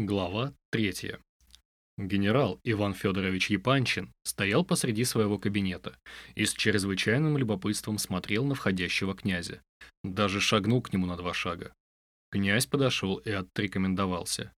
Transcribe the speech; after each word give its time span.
Глава 0.00 0.54
3. 0.70 1.16
Генерал 1.96 2.60
Иван 2.62 2.94
Федорович 2.94 3.50
Епанчин 3.50 4.14
стоял 4.22 4.64
посреди 4.64 5.02
своего 5.02 5.40
кабинета 5.40 5.98
и 6.36 6.44
с 6.44 6.52
чрезвычайным 6.52 7.36
любопытством 7.36 7.98
смотрел 7.98 8.44
на 8.44 8.54
входящего 8.54 9.16
князя. 9.16 9.60
Даже 10.04 10.40
шагнул 10.40 10.82
к 10.82 10.92
нему 10.92 11.06
на 11.06 11.16
два 11.16 11.34
шага. 11.34 11.74
Князь 12.30 12.66
подошел 12.66 13.16
и 13.16 13.32
отрекомендовался. 13.32 14.52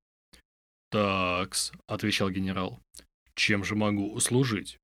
«Такс»,— 0.91 1.73
отвечал 1.87 2.29
генерал,— 2.29 2.79
«чем 3.35 3.65
же 3.65 3.77
могу 3.77 4.13
услужить?» 4.13 4.77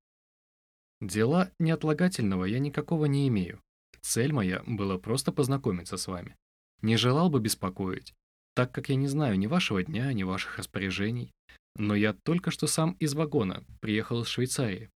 «Дела 1.01 1.51
неотлагательного 1.59 2.45
я 2.45 2.57
никакого 2.57 3.05
не 3.05 3.27
имею. 3.27 3.61
Цель 4.01 4.33
моя 4.33 4.63
была 4.65 4.97
просто 4.97 5.31
познакомиться 5.31 5.97
с 5.97 6.07
вами. 6.07 6.35
Не 6.81 6.97
желал 6.97 7.29
бы 7.29 7.39
беспокоить, 7.39 8.15
так 8.57 8.71
как 8.71 8.89
я 8.89 8.95
не 8.95 9.07
знаю 9.07 9.37
ни 9.37 9.45
вашего 9.45 9.83
дня, 9.83 10.11
ни 10.13 10.23
ваших 10.23 10.57
распоряжений. 10.57 11.31
Но 11.75 11.93
я 11.93 12.13
только 12.13 12.49
что 12.49 12.65
сам 12.65 12.93
из 12.93 13.13
вагона, 13.13 13.63
приехал 13.81 14.23
из 14.23 14.27
Швейцарии». 14.29 14.89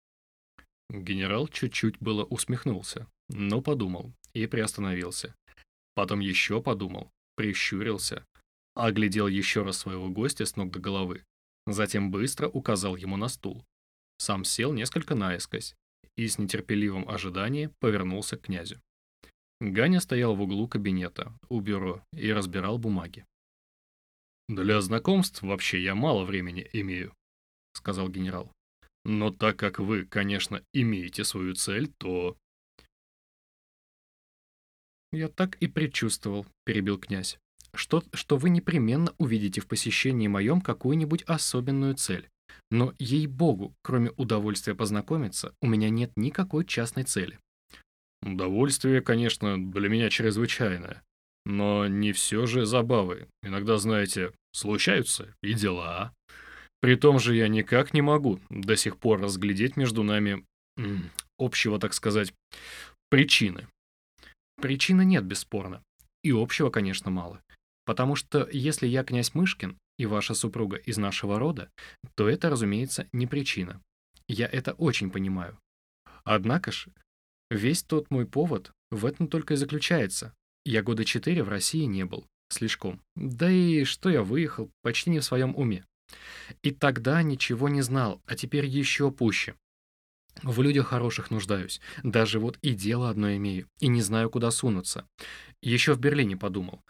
Генерал 0.89 1.49
чуть-чуть 1.49 1.99
было 1.99 2.23
усмехнулся, 2.23 3.09
но 3.29 3.61
подумал 3.61 4.13
и 4.33 4.47
приостановился. 4.47 5.35
Потом 5.97 6.21
еще 6.21 6.63
подумал, 6.63 7.11
прищурился, 7.35 8.25
оглядел 8.77 9.27
еще 9.27 9.63
раз 9.63 9.79
своего 9.79 10.09
гостя 10.09 10.47
с 10.47 10.55
ног 10.55 10.71
до 10.71 10.79
головы, 10.79 11.25
затем 11.67 12.13
быстро 12.13 12.49
указал 12.49 12.95
ему 12.95 13.17
на 13.17 13.27
стул. 13.27 13.65
Сам 14.19 14.45
сел 14.45 14.73
несколько 14.73 15.17
наискось 15.17 15.75
и 16.17 16.29
с 16.29 16.39
нетерпеливым 16.39 17.09
ожиданием 17.09 17.73
повернулся 17.81 18.37
к 18.37 18.43
князю. 18.43 18.81
Ганя 19.61 19.99
стоял 19.99 20.37
в 20.37 20.43
углу 20.43 20.69
кабинета, 20.69 21.33
у 21.49 21.61
бюро, 21.61 22.05
и 22.13 22.33
разбирал 22.33 22.79
бумаги. 22.79 23.25
«Для 24.49 24.81
знакомств 24.81 25.43
вообще 25.43 25.83
я 25.83 25.95
мало 25.95 26.25
времени 26.25 26.67
имею»,— 26.73 27.15
сказал 27.75 28.09
генерал. 28.09 28.51
«Но 29.05 29.31
так 29.31 29.59
как 29.59 29.79
вы, 29.79 30.07
конечно, 30.07 30.63
имеете 30.73 31.25
свою 31.25 31.55
цель, 31.55 31.93
то...» 31.99 32.37
«Я 35.13 35.29
так 35.29 35.57
и 35.57 35.67
предчувствовал»,— 35.67 36.47
перебил 36.65 36.99
князь, 36.99 37.39
«что, 37.75 38.03
что 38.15 38.39
вы 38.39 38.49
непременно 38.49 39.15
увидите 39.19 39.61
в 39.61 39.67
посещении 39.67 40.29
моем 40.29 40.63
какую-нибудь 40.63 41.25
особенную 41.25 41.95
цель. 41.95 42.29
Но, 42.71 42.95
ей-богу, 42.99 43.75
кроме 43.83 44.11
удовольствия 44.13 44.75
познакомиться, 44.75 45.55
у 45.61 45.67
меня 45.67 45.91
нет 45.91 46.13
никакой 46.17 46.65
частной 46.65 47.05
цели». 47.05 47.39
«Удовольствие, 48.23 49.03
конечно, 49.03 49.71
для 49.71 49.89
меня 49.89 50.09
чрезвычайное. 50.11 51.03
Но 51.45 51.87
не 51.87 52.13
все 52.13 52.47
же 52.47 52.67
забавы. 52.67 53.29
Иногда, 53.43 53.79
знаете, 53.79 54.33
случаются 54.53 55.35
и 55.43 55.55
дела. 55.55 56.15
При 56.81 56.95
том 56.95 57.19
же 57.19 57.35
я 57.35 57.49
никак 57.49 57.93
не 57.93 58.03
могу 58.03 58.41
до 58.51 58.77
сих 58.77 58.99
пор 58.99 59.21
разглядеть 59.21 59.77
между 59.77 60.03
нами 60.03 60.45
общего, 61.39 61.79
так 61.79 61.93
сказать, 61.93 62.33
причины. 63.11 63.67
Причины 64.61 65.05
нет, 65.05 65.25
бесспорно. 65.25 65.83
И 66.23 66.31
общего, 66.31 66.71
конечно, 66.71 67.11
мало. 67.11 67.41
Потому 67.85 68.17
что 68.17 68.49
если 68.53 68.87
я 68.87 69.03
князь 69.03 69.35
Мышкин 69.35 69.79
и 69.99 70.07
ваша 70.07 70.35
супруга 70.35 70.77
из 70.77 70.99
нашего 70.99 71.39
рода, 71.39 71.71
то 72.15 72.29
это, 72.29 72.51
разумеется, 72.51 73.09
не 73.13 73.27
причина. 73.27 73.81
Я 74.29 74.47
это 74.47 74.73
очень 74.73 75.11
понимаю. 75.11 75.59
Однако 76.25 76.71
ж, 76.71 76.89
весь 77.51 77.83
тот 77.83 78.11
мой 78.11 78.27
повод 78.27 78.73
в 78.91 79.07
этом 79.07 79.29
только 79.29 79.55
и 79.55 79.57
заключается, 79.57 80.35
я 80.65 80.83
года 80.83 81.05
четыре 81.05 81.43
в 81.43 81.49
России 81.49 81.85
не 81.85 82.05
был, 82.05 82.27
слишком. 82.49 83.01
Да 83.17 83.51
и 83.51 83.85
что 83.85 84.11
я 84.11 84.23
выехал, 84.23 84.71
почти 84.83 85.11
не 85.11 85.21
в 85.21 85.25
своем 85.25 85.55
уме. 85.57 85.85
И 86.63 86.71
тогда 86.71 87.23
ничего 87.23 87.69
не 87.69 87.83
знал, 87.83 88.21
а 88.27 88.35
теперь 88.35 88.67
еще 88.67 89.11
пуще. 89.11 89.55
В 90.43 90.63
людях 90.63 90.89
хороших 90.89 91.31
нуждаюсь. 91.31 91.81
Даже 92.03 92.39
вот 92.39 92.59
и 92.63 92.75
дело 92.75 93.11
одно 93.11 93.35
имею, 93.37 93.69
и 93.81 93.89
не 93.89 94.03
знаю, 94.03 94.31
куда 94.31 94.51
сунуться. 94.51 95.07
Еще 95.63 95.95
в 95.95 96.01
Берлине 96.01 96.37
подумал. 96.37 96.81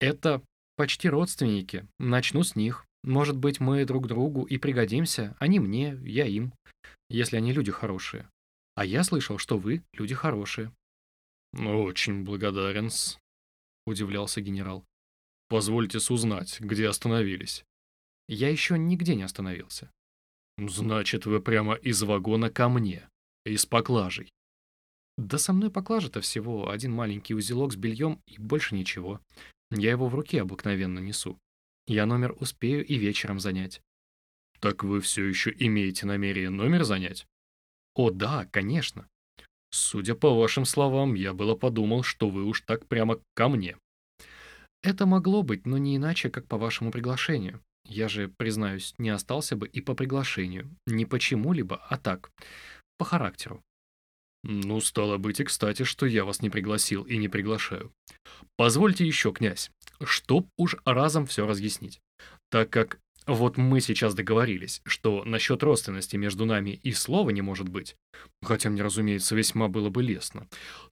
Это 0.00 0.42
почти 0.76 1.08
родственники. 1.08 1.86
Начну 1.98 2.44
с 2.44 2.54
них. 2.54 2.86
Может 3.02 3.36
быть, 3.36 3.60
мы 3.60 3.84
друг 3.84 4.06
другу 4.06 4.44
и 4.44 4.58
пригодимся. 4.58 5.36
Они 5.38 5.58
мне, 5.58 5.98
я 6.04 6.24
им. 6.26 6.52
Если 7.10 7.36
они 7.36 7.52
люди 7.52 7.70
хорошие. 7.70 8.28
А 8.76 8.84
я 8.84 9.04
слышал, 9.04 9.38
что 9.38 9.58
вы 9.58 9.82
люди 9.92 10.14
хорошие. 10.14 10.72
«Очень 11.56 12.24
благодарен-с»,— 12.24 13.18
удивлялся 13.86 14.40
генерал. 14.40 14.84
«Позвольте 15.48 15.98
узнать, 16.10 16.60
где 16.60 16.88
остановились». 16.88 17.64
«Я 18.28 18.48
еще 18.48 18.78
нигде 18.78 19.14
не 19.14 19.22
остановился». 19.22 19.90
«Значит, 20.58 21.26
вы 21.26 21.40
прямо 21.40 21.74
из 21.74 22.02
вагона 22.02 22.50
ко 22.50 22.68
мне, 22.68 23.08
из 23.44 23.66
поклажей». 23.66 24.30
«Да 25.16 25.38
со 25.38 25.52
мной 25.52 25.70
поклажа-то 25.70 26.20
всего 26.20 26.70
один 26.70 26.92
маленький 26.92 27.34
узелок 27.34 27.72
с 27.72 27.76
бельем 27.76 28.20
и 28.26 28.38
больше 28.38 28.74
ничего. 28.74 29.20
Я 29.70 29.90
его 29.90 30.08
в 30.08 30.14
руке 30.14 30.40
обыкновенно 30.40 30.98
несу. 30.98 31.38
Я 31.86 32.06
номер 32.06 32.34
успею 32.40 32.84
и 32.84 32.96
вечером 32.96 33.40
занять». 33.40 33.80
«Так 34.60 34.82
вы 34.82 35.00
все 35.00 35.24
еще 35.24 35.54
имеете 35.56 36.06
намерение 36.06 36.50
номер 36.50 36.84
занять?» 36.84 37.26
«О, 37.94 38.10
да, 38.10 38.46
конечно. 38.50 39.06
Судя 39.70 40.14
по 40.14 40.30
вашим 40.30 40.64
словам, 40.64 41.14
я 41.14 41.32
было 41.32 41.54
подумал, 41.56 42.02
что 42.02 42.30
вы 42.30 42.44
уж 42.44 42.60
так 42.62 42.86
прямо 42.86 43.20
ко 43.34 43.48
мне. 43.48 43.76
Это 44.84 45.06
могло 45.06 45.42
быть, 45.42 45.64
но 45.64 45.78
не 45.78 45.96
иначе, 45.96 46.28
как 46.28 46.46
по 46.46 46.58
вашему 46.58 46.90
приглашению. 46.90 47.62
Я 47.86 48.06
же, 48.06 48.28
признаюсь, 48.28 48.94
не 48.98 49.08
остался 49.08 49.56
бы 49.56 49.66
и 49.66 49.80
по 49.80 49.94
приглашению. 49.94 50.70
Не 50.86 51.06
почему-либо, 51.06 51.76
а 51.88 51.96
так, 51.96 52.30
по 52.98 53.06
характеру. 53.06 53.62
Ну, 54.42 54.82
стало 54.82 55.16
быть 55.16 55.40
и 55.40 55.44
кстати, 55.44 55.84
что 55.84 56.04
я 56.04 56.26
вас 56.26 56.42
не 56.42 56.50
пригласил 56.50 57.02
и 57.04 57.16
не 57.16 57.28
приглашаю. 57.28 57.92
Позвольте 58.58 59.06
еще, 59.06 59.32
князь, 59.32 59.70
чтоб 60.02 60.46
уж 60.58 60.76
разом 60.84 61.24
все 61.24 61.46
разъяснить. 61.46 62.02
Так 62.50 62.68
как 62.68 62.98
вот 63.26 63.56
мы 63.56 63.80
сейчас 63.80 64.14
договорились, 64.14 64.82
что 64.84 65.24
насчет 65.24 65.62
родственности 65.62 66.16
между 66.16 66.44
нами 66.44 66.78
и 66.82 66.92
слова 66.92 67.30
не 67.30 67.40
может 67.40 67.70
быть, 67.70 67.96
хотя 68.42 68.68
мне, 68.68 68.82
разумеется, 68.82 69.34
весьма 69.34 69.68
было 69.68 69.88
бы 69.88 70.02
лестно, 70.02 70.46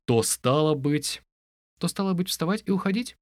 то 0.07 0.23
стало 0.23 0.75
быть... 0.75 1.21
То 1.79 1.89
стало 1.89 2.15
быть 2.15 2.31
вставать 2.31 2.63
и 2.65 2.71
уходить? 2.71 3.17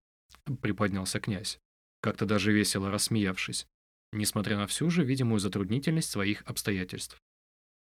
Приподнялся 0.60 1.20
князь, 1.20 1.58
как-то 2.00 2.26
даже 2.26 2.52
весело 2.52 2.90
рассмеявшись, 2.90 3.66
несмотря 4.12 4.56
на 4.56 4.66
всю 4.66 4.90
же 4.90 5.04
видимую 5.04 5.40
затруднительность 5.40 6.10
своих 6.10 6.42
обстоятельств. 6.46 7.18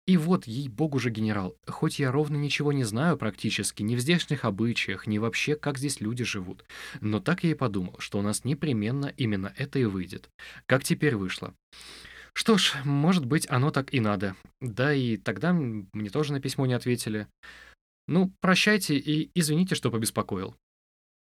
И 0.07 0.17
вот, 0.17 0.47
ей-богу 0.47 1.01
же, 1.01 1.11
генерал, 1.11 1.57
хоть 1.67 1.99
я 1.99 2.13
ровно 2.13 2.37
ничего 2.37 2.73
не 2.73 2.85
знаю 2.85 3.17
практически, 3.17 3.83
ни 3.83 3.97
в 3.97 4.01
здешних 4.01 4.45
обычаях, 4.45 5.09
ни 5.09 5.19
вообще, 5.19 5.57
как 5.57 5.79
здесь 5.79 6.01
люди 6.01 6.23
живут, 6.23 6.65
но 7.01 7.19
так 7.19 7.43
я 7.43 7.51
и 7.51 7.55
подумал, 7.55 7.97
что 7.99 8.21
у 8.21 8.23
нас 8.23 8.45
непременно 8.45 9.07
именно 9.17 9.53
это 9.57 9.81
и 9.81 9.85
выйдет. 9.85 10.31
Как 10.67 10.85
теперь 10.85 11.17
вышло. 11.17 11.55
Что 12.35 12.57
ж, 12.57 12.75
может 12.85 13.25
быть, 13.25 13.49
оно 13.51 13.73
так 13.73 13.93
и 13.93 13.99
надо. 13.99 14.37
Да 14.61 14.95
и 14.95 15.17
тогда 15.17 15.53
мне 15.53 16.11
тоже 16.11 16.33
на 16.33 16.41
письмо 16.41 16.67
не 16.67 16.75
ответили. 16.75 17.27
Ну, 18.07 18.33
прощайте 18.41 18.97
и 18.97 19.31
извините, 19.35 19.75
что 19.75 19.91
побеспокоил. 19.91 20.55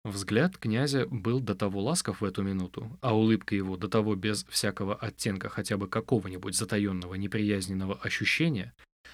Взгляд 0.08 0.56
князя 0.56 1.06
был 1.06 1.38
до 1.40 1.54
того 1.54 1.82
ласков 1.82 2.22
в 2.22 2.24
эту 2.24 2.42
минуту, 2.42 2.90
а 3.02 3.14
улыбка 3.14 3.54
его 3.54 3.76
до 3.76 3.88
того 3.88 4.14
без 4.14 4.44
всякого 4.44 4.94
оттенка 4.94 5.50
хотя 5.50 5.76
бы 5.76 5.86
какого-нибудь 5.86 6.56
затаенного 6.56 7.14
неприязненного 7.16 7.94
ощущения, 7.96 8.72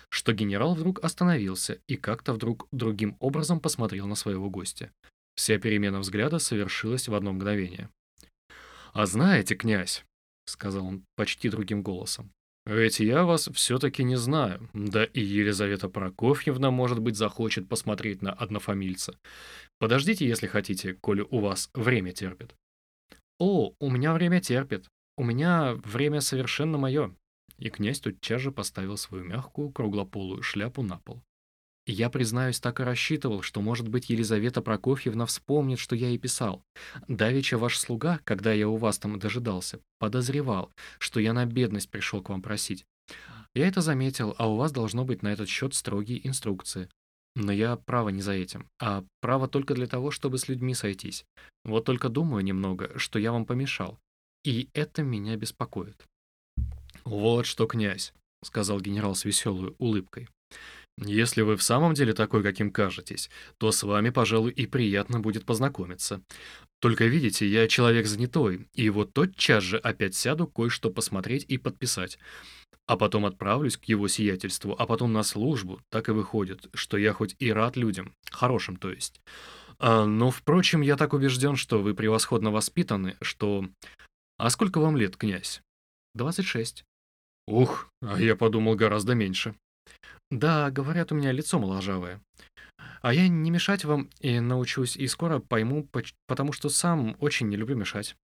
что 0.08 0.32
генерал 0.32 0.76
вдруг 0.76 1.02
остановился 1.02 1.80
и 1.88 1.96
как-то 1.96 2.32
вдруг 2.32 2.68
другим 2.70 3.16
образом 3.18 3.58
посмотрел 3.58 4.06
на 4.06 4.14
своего 4.14 4.48
гостя. 4.50 4.92
Вся 5.34 5.58
перемена 5.58 5.98
взгляда 5.98 6.38
совершилась 6.38 7.08
в 7.08 7.14
одно 7.14 7.32
мгновение. 7.32 7.90
«А 8.92 9.06
знаете, 9.06 9.56
князь»,— 9.56 10.04
сказал 10.46 10.86
он 10.86 11.02
почти 11.16 11.48
другим 11.48 11.82
голосом, 11.82 12.30
ведь 12.66 12.98
я 12.98 13.24
вас 13.24 13.50
все-таки 13.52 14.02
не 14.04 14.16
знаю, 14.16 14.70
да 14.72 15.04
и 15.04 15.20
Елизавета 15.20 15.90
Прокофьевна, 15.90 16.70
может 16.70 16.98
быть, 16.98 17.14
захочет 17.14 17.68
посмотреть 17.68 18.22
на 18.22 18.32
однофамильца. 18.32 19.18
Подождите, 19.78 20.26
если 20.26 20.46
хотите, 20.46 20.94
коли 20.94 21.22
у 21.22 21.40
вас 21.40 21.70
время 21.74 22.12
терпит. 22.12 22.54
О, 23.38 23.74
у 23.78 23.90
меня 23.90 24.12
время 24.12 24.40
терпит. 24.40 24.88
У 25.16 25.24
меня 25.24 25.74
время 25.84 26.20
совершенно 26.20 26.78
мое. 26.78 27.14
И 27.58 27.70
князь 27.70 28.00
тотчас 28.00 28.40
же 28.40 28.52
поставил 28.52 28.96
свою 28.96 29.24
мягкую 29.24 29.70
круглополую 29.70 30.42
шляпу 30.42 30.82
на 30.82 30.98
пол. 30.98 31.22
Я, 31.86 32.08
признаюсь, 32.08 32.60
так 32.60 32.80
и 32.80 32.82
рассчитывал, 32.82 33.42
что, 33.42 33.60
может 33.60 33.88
быть, 33.88 34.08
Елизавета 34.08 34.62
Прокофьевна 34.62 35.26
вспомнит, 35.26 35.78
что 35.78 35.94
я 35.94 36.08
ей 36.08 36.18
писал. 36.18 36.64
Давеча 37.08 37.58
ваш 37.58 37.78
слуга, 37.78 38.20
когда 38.24 38.54
я 38.54 38.68
у 38.68 38.76
вас 38.76 38.98
там 38.98 39.18
дожидался, 39.18 39.80
подозревал, 39.98 40.72
что 40.98 41.20
я 41.20 41.34
на 41.34 41.44
бедность 41.44 41.90
пришел 41.90 42.22
к 42.22 42.30
вам 42.30 42.40
просить. 42.40 42.86
Я 43.54 43.68
это 43.68 43.82
заметил, 43.82 44.34
а 44.38 44.48
у 44.48 44.56
вас 44.56 44.72
должно 44.72 45.04
быть 45.04 45.22
на 45.22 45.28
этот 45.28 45.48
счет 45.48 45.74
строгие 45.74 46.26
инструкции. 46.26 46.88
Но 47.36 47.52
я 47.52 47.76
право 47.76 48.10
не 48.10 48.22
за 48.22 48.32
этим, 48.32 48.68
а 48.80 49.04
право 49.20 49.48
только 49.48 49.74
для 49.74 49.86
того, 49.86 50.10
чтобы 50.10 50.38
с 50.38 50.48
людьми 50.48 50.74
сойтись. 50.74 51.24
Вот 51.64 51.84
только 51.84 52.08
думаю 52.08 52.44
немного, 52.44 52.96
что 52.96 53.18
я 53.18 53.32
вам 53.32 53.44
помешал. 53.44 53.98
И 54.44 54.68
это 54.72 55.02
меня 55.02 55.36
беспокоит. 55.36 56.06
«Вот 57.04 57.46
что, 57.46 57.66
князь»,— 57.66 58.12
сказал 58.44 58.80
генерал 58.80 59.14
с 59.14 59.24
веселой 59.24 59.74
улыбкой. 59.78 60.28
«Если 60.98 61.42
вы 61.42 61.56
в 61.56 61.62
самом 61.62 61.94
деле 61.94 62.12
такой, 62.12 62.42
каким 62.42 62.70
кажетесь, 62.70 63.30
то 63.58 63.72
с 63.72 63.82
вами, 63.82 64.10
пожалуй, 64.10 64.52
и 64.52 64.66
приятно 64.66 65.18
будет 65.18 65.44
познакомиться. 65.44 66.22
Только 66.80 67.06
видите, 67.06 67.48
я 67.48 67.66
человек 67.66 68.06
занятой, 68.06 68.68
и 68.74 68.90
вот 68.90 69.12
тотчас 69.12 69.64
же 69.64 69.78
опять 69.78 70.14
сяду 70.14 70.46
кое-что 70.46 70.90
посмотреть 70.90 71.44
и 71.48 71.58
подписать. 71.58 72.18
А 72.86 72.96
потом 72.96 73.24
отправлюсь 73.24 73.76
к 73.76 73.84
его 73.84 74.08
сиятельству, 74.08 74.74
а 74.78 74.86
потом 74.86 75.12
на 75.12 75.22
службу. 75.22 75.80
Так 75.90 76.08
и 76.08 76.12
выходит, 76.12 76.68
что 76.74 76.96
я 76.96 77.12
хоть 77.12 77.34
и 77.38 77.52
рад 77.52 77.76
людям, 77.76 78.14
хорошим 78.30 78.76
то 78.76 78.90
есть. 78.90 79.20
А, 79.78 80.04
но, 80.04 80.30
впрочем, 80.30 80.82
я 80.82 80.96
так 80.96 81.14
убежден, 81.14 81.56
что 81.56 81.80
вы 81.80 81.94
превосходно 81.94 82.50
воспитаны, 82.50 83.16
что... 83.22 83.66
А 84.38 84.50
сколько 84.50 84.80
вам 84.80 84.96
лет, 84.96 85.16
князь? 85.16 85.62
26. 86.14 86.84
Ух, 87.46 87.88
а 88.02 88.20
я 88.20 88.36
подумал 88.36 88.74
гораздо 88.74 89.14
меньше. 89.14 89.54
Да, 90.30 90.70
говорят, 90.70 91.12
у 91.12 91.14
меня 91.14 91.32
лицо 91.32 91.58
моложавое. 91.58 92.20
А 93.02 93.12
я 93.12 93.28
не 93.28 93.50
мешать 93.50 93.84
вам 93.84 94.08
и 94.20 94.40
научусь, 94.40 94.96
и 94.96 95.06
скоро 95.08 95.38
пойму, 95.38 95.86
потому 96.26 96.52
что 96.52 96.70
сам 96.70 97.16
очень 97.20 97.48
не 97.48 97.56
люблю 97.56 97.76
мешать. 97.76 98.16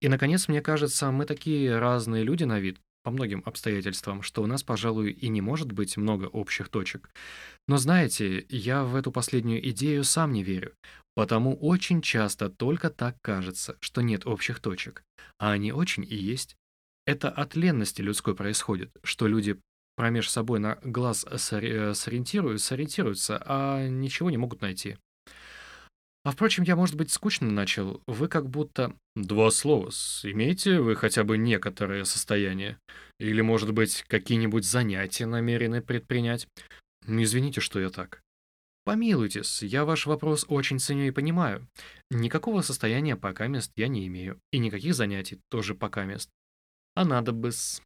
И, 0.00 0.08
наконец, 0.08 0.48
мне 0.48 0.60
кажется, 0.60 1.10
мы 1.10 1.24
такие 1.24 1.78
разные 1.78 2.22
люди 2.22 2.44
на 2.44 2.60
вид, 2.60 2.78
по 3.06 3.12
многим 3.12 3.40
обстоятельствам, 3.46 4.20
что 4.20 4.42
у 4.42 4.46
нас, 4.46 4.64
пожалуй, 4.64 5.12
и 5.12 5.28
не 5.28 5.40
может 5.40 5.70
быть 5.70 5.96
много 5.96 6.24
общих 6.24 6.68
точек. 6.68 7.08
Но 7.68 7.76
знаете, 7.76 8.44
я 8.48 8.82
в 8.82 8.96
эту 8.96 9.12
последнюю 9.12 9.64
идею 9.70 10.02
сам 10.02 10.32
не 10.32 10.42
верю, 10.42 10.74
потому 11.14 11.54
очень 11.54 12.02
часто 12.02 12.50
только 12.50 12.90
так 12.90 13.14
кажется, 13.22 13.76
что 13.78 14.00
нет 14.00 14.26
общих 14.26 14.58
точек, 14.58 15.04
а 15.38 15.52
они 15.52 15.70
очень 15.70 16.02
и 16.02 16.16
есть. 16.16 16.56
Это 17.06 17.30
от 17.30 17.54
ленности 17.54 18.02
людской 18.02 18.34
происходит, 18.34 18.90
что 19.04 19.28
люди 19.28 19.60
промеж 19.94 20.28
собой 20.28 20.58
на 20.58 20.76
глаз 20.82 21.24
сориентируются, 21.36 22.66
сориентируются, 22.66 23.40
а 23.46 23.86
ничего 23.86 24.30
не 24.30 24.36
могут 24.36 24.62
найти. 24.62 24.96
А 26.26 26.32
впрочем, 26.32 26.64
я, 26.64 26.74
может 26.74 26.96
быть, 26.96 27.12
скучно 27.12 27.48
начал. 27.52 28.02
Вы 28.08 28.26
как 28.26 28.50
будто... 28.50 28.92
Два 29.14 29.48
слова. 29.52 29.90
Имеете 30.24 30.80
вы 30.80 30.96
хотя 30.96 31.22
бы 31.22 31.38
некоторое 31.38 32.02
состояние? 32.02 32.80
Или, 33.20 33.42
может 33.42 33.72
быть, 33.72 34.04
какие-нибудь 34.08 34.64
занятия 34.64 35.26
намерены 35.26 35.82
предпринять? 35.82 36.48
Извините, 37.06 37.60
что 37.60 37.78
я 37.78 37.90
так. 37.90 38.22
Помилуйтесь, 38.84 39.62
я 39.62 39.84
ваш 39.84 40.06
вопрос 40.06 40.44
очень 40.48 40.80
ценю 40.80 41.04
и 41.04 41.12
понимаю. 41.12 41.68
Никакого 42.10 42.62
состояния 42.62 43.14
пока 43.14 43.46
мест 43.46 43.70
я 43.76 43.86
не 43.86 44.04
имею. 44.08 44.40
И 44.50 44.58
никаких 44.58 44.96
занятий 44.96 45.38
тоже 45.48 45.76
пока 45.76 46.06
мест. 46.06 46.28
А 46.96 47.04
надо 47.04 47.30
бы 47.30 47.52
с... 47.52 47.80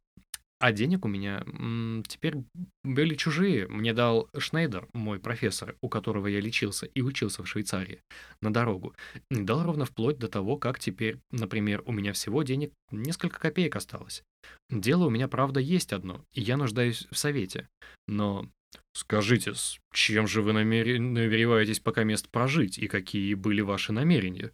А 0.61 0.71
денег 0.71 1.05
у 1.05 1.07
меня 1.07 1.43
м, 1.47 2.03
теперь 2.07 2.35
были 2.83 3.15
чужие. 3.15 3.67
Мне 3.67 3.93
дал 3.93 4.29
Шнейдер, 4.37 4.87
мой 4.93 5.19
профессор, 5.19 5.75
у 5.81 5.89
которого 5.89 6.27
я 6.27 6.39
лечился 6.39 6.85
и 6.85 7.01
учился 7.01 7.41
в 7.41 7.47
Швейцарии, 7.47 8.01
на 8.43 8.53
дорогу. 8.53 8.93
Дал 9.31 9.63
ровно 9.63 9.85
вплоть 9.85 10.19
до 10.19 10.27
того, 10.27 10.57
как 10.57 10.77
теперь, 10.77 11.17
например, 11.31 11.81
у 11.85 11.91
меня 11.91 12.13
всего 12.13 12.43
денег 12.43 12.73
несколько 12.91 13.39
копеек 13.39 13.75
осталось. 13.75 14.21
Дело 14.69 15.05
у 15.05 15.09
меня, 15.09 15.27
правда, 15.27 15.59
есть 15.59 15.93
одно, 15.93 16.23
и 16.31 16.41
я 16.41 16.57
нуждаюсь 16.57 17.07
в 17.09 17.17
совете. 17.17 17.67
Но... 18.07 18.47
Скажите, 18.93 19.55
с 19.55 19.79
чем 19.91 20.27
же 20.27 20.43
вы 20.43 20.53
намер... 20.53 20.99
намереваетесь 20.99 21.79
пока 21.79 22.03
мест 22.03 22.29
прожить, 22.29 22.77
и 22.77 22.87
какие 22.87 23.33
были 23.33 23.61
ваши 23.61 23.93
намерения? 23.93 24.51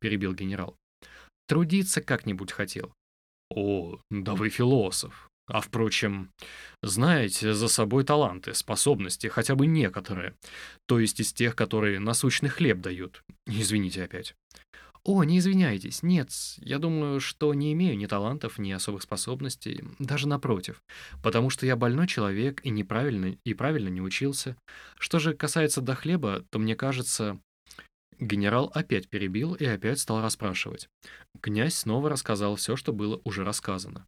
Перебил 0.00 0.34
генерал. 0.34 0.76
Трудиться 1.48 2.02
как-нибудь 2.02 2.52
хотел. 2.52 2.92
О, 3.50 3.98
да 4.10 4.34
вы 4.34 4.50
философ. 4.50 5.30
А 5.48 5.60
впрочем, 5.60 6.32
знаете 6.82 7.54
за 7.54 7.68
собой 7.68 8.04
таланты, 8.04 8.52
способности, 8.54 9.28
хотя 9.28 9.54
бы 9.54 9.66
некоторые. 9.66 10.34
То 10.86 10.98
есть 10.98 11.20
из 11.20 11.32
тех, 11.32 11.54
которые 11.54 12.00
насущный 12.00 12.48
хлеб 12.48 12.80
дают. 12.80 13.22
Извините 13.46 14.02
опять. 14.02 14.34
О, 15.04 15.22
не 15.22 15.38
извиняйтесь, 15.38 16.02
нет, 16.02 16.30
я 16.56 16.80
думаю, 16.80 17.20
что 17.20 17.54
не 17.54 17.72
имею 17.74 17.96
ни 17.96 18.06
талантов, 18.06 18.58
ни 18.58 18.72
особых 18.72 19.02
способностей, 19.02 19.84
даже 20.00 20.26
напротив, 20.26 20.82
потому 21.22 21.48
что 21.48 21.64
я 21.64 21.76
больной 21.76 22.08
человек 22.08 22.60
и 22.64 22.70
неправильно, 22.70 23.36
и 23.44 23.54
правильно 23.54 23.88
не 23.88 24.00
учился. 24.00 24.56
Что 24.98 25.20
же 25.20 25.32
касается 25.32 25.80
до 25.80 25.94
хлеба, 25.94 26.44
то 26.50 26.58
мне 26.58 26.74
кажется... 26.74 27.38
Генерал 28.18 28.72
опять 28.74 29.08
перебил 29.08 29.54
и 29.54 29.64
опять 29.64 30.00
стал 30.00 30.22
расспрашивать. 30.22 30.88
Князь 31.40 31.74
снова 31.74 32.08
рассказал 32.08 32.56
все, 32.56 32.74
что 32.74 32.92
было 32.92 33.20
уже 33.24 33.44
рассказано. 33.44 34.06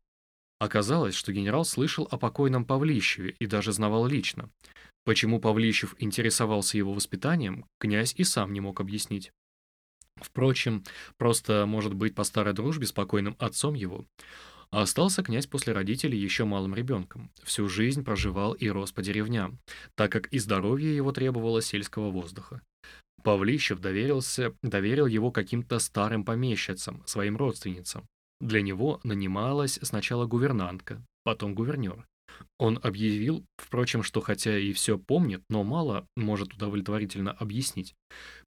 Оказалось, 0.59 1.15
что 1.15 1.33
генерал 1.33 1.65
слышал 1.65 2.09
о 2.11 2.19
покойном 2.19 2.65
Павлищеве 2.65 3.37
и 3.39 3.47
даже 3.47 3.73
знавал 3.73 4.07
лично. 4.07 4.51
Почему 5.05 5.41
Павлищев 5.41 5.95
интересовался 5.99 6.77
его 6.77 6.93
воспитанием, 6.93 7.65
князь 7.79 8.15
и 8.17 8.25
сам 8.25 8.53
не 8.53 8.61
мог 8.61 8.81
объяснить. 8.81 9.33
Впрочем, 10.17 10.85
просто, 11.17 11.65
может 11.67 11.95
быть, 11.95 12.15
по 12.15 12.25
старой 12.25 12.53
дружбе 12.55 12.87
с 12.87 12.93
покойным 12.93 13.37
отцом 13.39 13.75
его. 13.75 14.05
А 14.71 14.83
остался 14.83 15.23
князь 15.23 15.47
после 15.47 15.73
родителей 15.73 16.19
еще 16.19 16.45
малым 16.45 16.75
ребенком. 16.75 17.31
Всю 17.43 17.69
жизнь 17.69 18.05
проживал 18.05 18.53
и 18.53 18.69
рос 18.69 18.93
по 18.93 19.01
деревням, 19.01 19.59
так 19.95 20.13
как 20.13 20.27
и 20.27 20.39
здоровье 20.39 20.95
его 20.95 21.13
требовало 21.13 21.63
сельского 21.63 22.11
воздуха. 22.11 22.61
Павлищев 23.23 23.81
доверился, 23.81 24.55
доверил 24.63 25.07
его 25.07 25.31
каким-то 25.31 25.79
старым 25.79 26.25
помещицам, 26.25 27.03
своим 27.07 27.37
родственницам. 27.37 28.07
Для 28.41 28.63
него 28.63 29.01
нанималась 29.03 29.79
сначала 29.83 30.27
гувернантка, 30.27 31.03
потом 31.25 31.55
гувернер. 31.55 32.07
Он 32.59 32.79
объявил, 32.83 33.45
впрочем, 33.57 34.03
что 34.03 34.21
хотя 34.21 34.57
и 34.59 34.73
все 34.73 34.99
помнит, 34.99 35.43
но 35.49 35.65
мало 35.65 36.07
может 36.17 36.55
удовлетворительно 36.55 37.33
объяснить, 37.33 37.95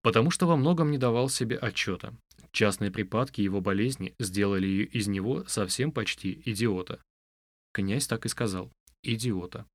потому 0.02 0.32
что 0.32 0.48
во 0.48 0.56
многом 0.56 0.92
не 0.92 0.98
давал 0.98 1.30
себе 1.30 1.58
отчета. 1.58 2.14
Частные 2.52 2.92
припадки 2.92 3.42
его 3.42 3.62
болезни 3.62 4.14
сделали 4.20 4.68
из 4.68 5.08
него 5.08 5.46
совсем 5.46 5.92
почти 5.92 6.42
идиота. 6.46 7.00
Князь 7.74 8.08
так 8.08 8.26
и 8.26 8.30
сказал 8.30 8.72
«идиота». 9.04 9.66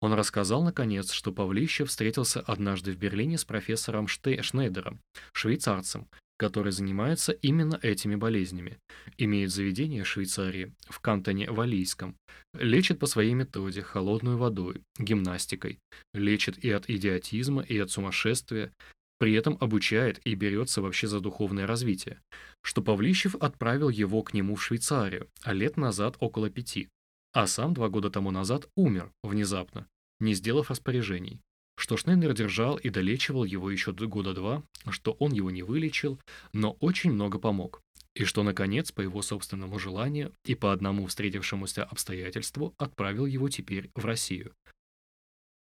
Он 0.00 0.14
рассказал, 0.14 0.62
наконец, 0.62 1.12
что 1.12 1.30
Павлищев 1.30 1.88
встретился 1.88 2.40
однажды 2.40 2.92
в 2.92 2.96
Берлине 2.96 3.36
с 3.36 3.44
профессором 3.44 4.08
Ште 4.08 4.42
Шнейдером, 4.42 5.00
швейцарцем, 5.32 6.08
который 6.40 6.72
занимается 6.72 7.32
именно 7.32 7.78
этими 7.82 8.14
болезнями. 8.14 8.78
Имеет 9.18 9.50
заведение 9.50 10.04
в 10.04 10.08
Швейцарии, 10.08 10.72
в 10.88 10.98
кантоне 11.00 11.50
Валийском. 11.50 12.16
Лечит 12.54 12.98
по 12.98 13.04
своей 13.04 13.34
методе, 13.34 13.82
холодной 13.82 14.36
водой, 14.36 14.80
гимнастикой. 14.98 15.78
Лечит 16.14 16.56
и 16.64 16.70
от 16.70 16.88
идиотизма, 16.88 17.60
и 17.60 17.76
от 17.76 17.90
сумасшествия. 17.90 18.72
При 19.18 19.34
этом 19.34 19.58
обучает 19.60 20.18
и 20.24 20.34
берется 20.34 20.80
вообще 20.80 21.08
за 21.08 21.20
духовное 21.20 21.66
развитие. 21.66 22.18
Что 22.64 22.80
Павлищев 22.80 23.34
отправил 23.34 23.90
его 23.90 24.22
к 24.22 24.32
нему 24.32 24.54
в 24.54 24.62
Швейцарию, 24.62 25.28
а 25.42 25.52
лет 25.52 25.76
назад 25.76 26.16
около 26.20 26.48
пяти. 26.48 26.88
А 27.34 27.46
сам 27.46 27.74
два 27.74 27.90
года 27.90 28.08
тому 28.08 28.30
назад 28.30 28.66
умер 28.76 29.12
внезапно, 29.22 29.86
не 30.20 30.32
сделав 30.32 30.70
распоряжений 30.70 31.38
что 31.80 31.96
Шнейдер 31.96 32.34
держал 32.34 32.76
и 32.76 32.90
долечивал 32.90 33.44
его 33.44 33.70
еще 33.70 33.92
года 33.92 34.34
два, 34.34 34.62
что 34.90 35.12
он 35.12 35.32
его 35.32 35.50
не 35.50 35.62
вылечил, 35.62 36.20
но 36.52 36.72
очень 36.80 37.10
много 37.10 37.38
помог, 37.38 37.80
и 38.14 38.24
что, 38.24 38.42
наконец, 38.42 38.92
по 38.92 39.00
его 39.00 39.22
собственному 39.22 39.78
желанию 39.78 40.34
и 40.44 40.54
по 40.54 40.72
одному 40.72 41.06
встретившемуся 41.06 41.84
обстоятельству 41.84 42.74
отправил 42.76 43.24
его 43.24 43.48
теперь 43.48 43.90
в 43.94 44.04
Россию. 44.04 44.52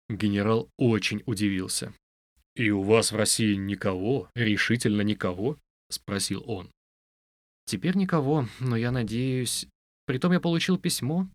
Генерал 0.09 0.69
очень 0.77 1.21
удивился. 1.25 1.93
«И 2.55 2.69
у 2.69 2.81
вас 2.81 3.11
в 3.11 3.17
России 3.17 3.55
никого, 3.55 4.29
решительно 4.35 5.01
никого?»— 5.01 5.57
спросил 5.89 6.43
он. 6.47 6.69
«Теперь 7.65 7.97
никого, 7.97 8.47
но 8.61 8.77
я 8.77 8.91
надеюсь... 8.91 9.67
Притом 10.05 10.31
я 10.31 10.39
получил 10.39 10.77
письмо». 10.77 11.27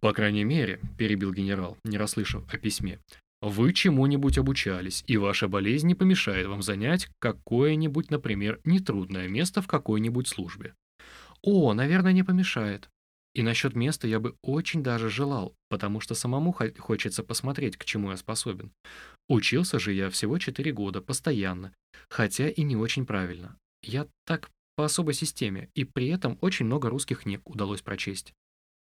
«По 0.00 0.12
крайней 0.12 0.44
мере»,— 0.44 0.80
перебил 0.98 1.32
генерал, 1.32 1.76
не 1.84 1.98
расслышав 1.98 2.52
о 2.52 2.58
письме, 2.58 2.98
вы 3.42 3.72
чему-нибудь 3.72 4.38
обучались, 4.38 5.02
и 5.06 5.16
ваша 5.16 5.48
болезнь 5.48 5.88
не 5.88 5.94
помешает 5.94 6.46
вам 6.46 6.62
занять 6.62 7.08
какое-нибудь, 7.18 8.10
например, 8.10 8.60
нетрудное 8.64 9.28
место 9.28 9.60
в 9.60 9.66
какой-нибудь 9.66 10.28
службе. 10.28 10.74
О, 11.42 11.74
наверное, 11.74 12.12
не 12.12 12.22
помешает. 12.22 12.88
И 13.34 13.42
насчет 13.42 13.74
места 13.74 14.06
я 14.06 14.20
бы 14.20 14.36
очень 14.42 14.82
даже 14.82 15.10
желал, 15.10 15.56
потому 15.68 16.00
что 16.00 16.14
самому 16.14 16.52
хочется 16.52 17.24
посмотреть, 17.24 17.76
к 17.76 17.84
чему 17.84 18.10
я 18.10 18.16
способен. 18.16 18.72
Учился 19.28 19.78
же 19.78 19.92
я 19.92 20.08
всего 20.10 20.38
4 20.38 20.72
года, 20.72 21.00
постоянно, 21.00 21.74
хотя 22.08 22.48
и 22.48 22.62
не 22.62 22.76
очень 22.76 23.06
правильно. 23.06 23.56
Я 23.82 24.06
так 24.24 24.50
по 24.76 24.84
особой 24.84 25.14
системе, 25.14 25.68
и 25.74 25.84
при 25.84 26.08
этом 26.08 26.38
очень 26.40 26.66
много 26.66 26.88
русских 26.90 27.22
книг 27.22 27.40
удалось 27.48 27.82
прочесть. 27.82 28.32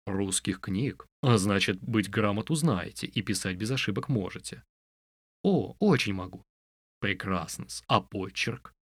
Русских 0.07 0.61
книг? 0.61 1.05
А 1.21 1.37
значит, 1.37 1.79
быть 1.81 2.09
грамоту 2.09 2.55
знаете 2.55 3.07
и 3.07 3.21
писать 3.21 3.57
без 3.57 3.69
ошибок 3.71 4.07
можете. 4.07 4.63
О, 5.43 5.75
очень 5.79 6.13
могу. 6.13 6.43
Прекрасно. 7.01 7.67
А 7.87 7.99
почерк? 7.99 8.73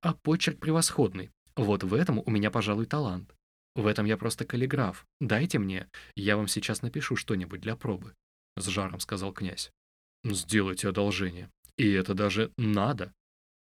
А 0.00 0.14
почерк 0.14 0.58
превосходный. 0.58 1.30
Вот 1.54 1.84
в 1.84 1.94
этом 1.94 2.20
у 2.24 2.30
меня, 2.30 2.50
пожалуй, 2.50 2.86
талант. 2.86 3.32
В 3.76 3.86
этом 3.86 4.06
я 4.06 4.16
просто 4.16 4.44
каллиграф. 4.44 5.06
Дайте 5.20 5.60
мне, 5.60 5.88
я 6.16 6.36
вам 6.36 6.48
сейчас 6.48 6.82
напишу 6.82 7.14
что-нибудь 7.14 7.60
для 7.60 7.76
пробы»,— 7.76 8.14
с 8.56 8.66
жаром 8.66 8.98
сказал 8.98 9.32
князь. 9.32 9.70
«Сделайте 10.24 10.88
одолжение. 10.88 11.48
И 11.76 11.90
это 11.92 12.14
даже 12.14 12.52
надо. 12.58 13.12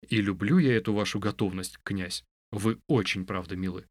И 0.09 0.21
люблю 0.21 0.59
я 0.59 0.77
эту 0.77 0.93
вашу 0.93 1.21
готовность, 1.21 1.79
князь. 1.85 2.25
Вы 2.51 2.81
очень, 2.89 3.25
правда, 3.25 3.57
милы». 3.57 3.87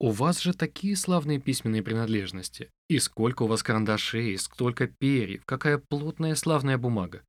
У 0.00 0.10
вас 0.10 0.40
же 0.40 0.52
такие 0.52 0.94
славные 0.94 1.40
письменные 1.40 1.82
принадлежности. 1.82 2.70
И 2.88 3.00
сколько 3.00 3.42
у 3.42 3.46
вас 3.48 3.64
карандашей, 3.64 4.38
сколько 4.38 4.86
перьев, 4.86 5.44
какая 5.44 5.78
плотная 5.78 6.36
славная 6.36 6.78
бумага. 6.78 7.22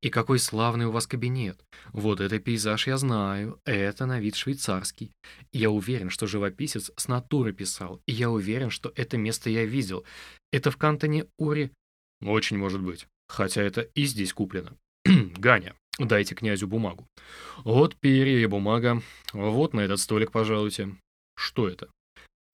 И 0.00 0.08
какой 0.08 0.38
славный 0.38 0.86
у 0.86 0.90
вас 0.90 1.06
кабинет. 1.06 1.62
Вот 1.92 2.20
этот 2.20 2.42
пейзаж 2.42 2.86
я 2.86 2.96
знаю, 2.96 3.60
это 3.66 4.06
на 4.06 4.20
вид 4.20 4.36
швейцарский. 4.36 5.12
Я 5.52 5.68
уверен, 5.68 6.08
что 6.08 6.26
живописец 6.26 6.90
с 6.96 7.08
натуры 7.08 7.52
писал, 7.52 8.00
и 8.06 8.12
я 8.12 8.30
уверен, 8.30 8.70
что 8.70 8.90
это 8.96 9.18
место 9.18 9.50
я 9.50 9.66
видел. 9.66 10.04
Это 10.50 10.70
в 10.70 10.78
кантоне 10.78 11.26
Ури... 11.38 11.72
Очень 12.22 12.56
может 12.56 12.80
быть, 12.80 13.06
хотя 13.28 13.60
это 13.60 13.82
и 13.82 14.04
здесь 14.04 14.32
куплено. 14.32 14.74
Ганя, 15.04 15.74
дайте 15.98 16.34
князю 16.34 16.68
бумагу. 16.68 17.06
Вот 17.64 17.96
перья 17.96 18.38
и 18.38 18.46
бумага, 18.46 19.02
вот 19.34 19.74
на 19.74 19.80
этот 19.80 20.00
столик, 20.00 20.32
пожалуйте. 20.32 20.96
Что 21.36 21.68
это? 21.68 21.90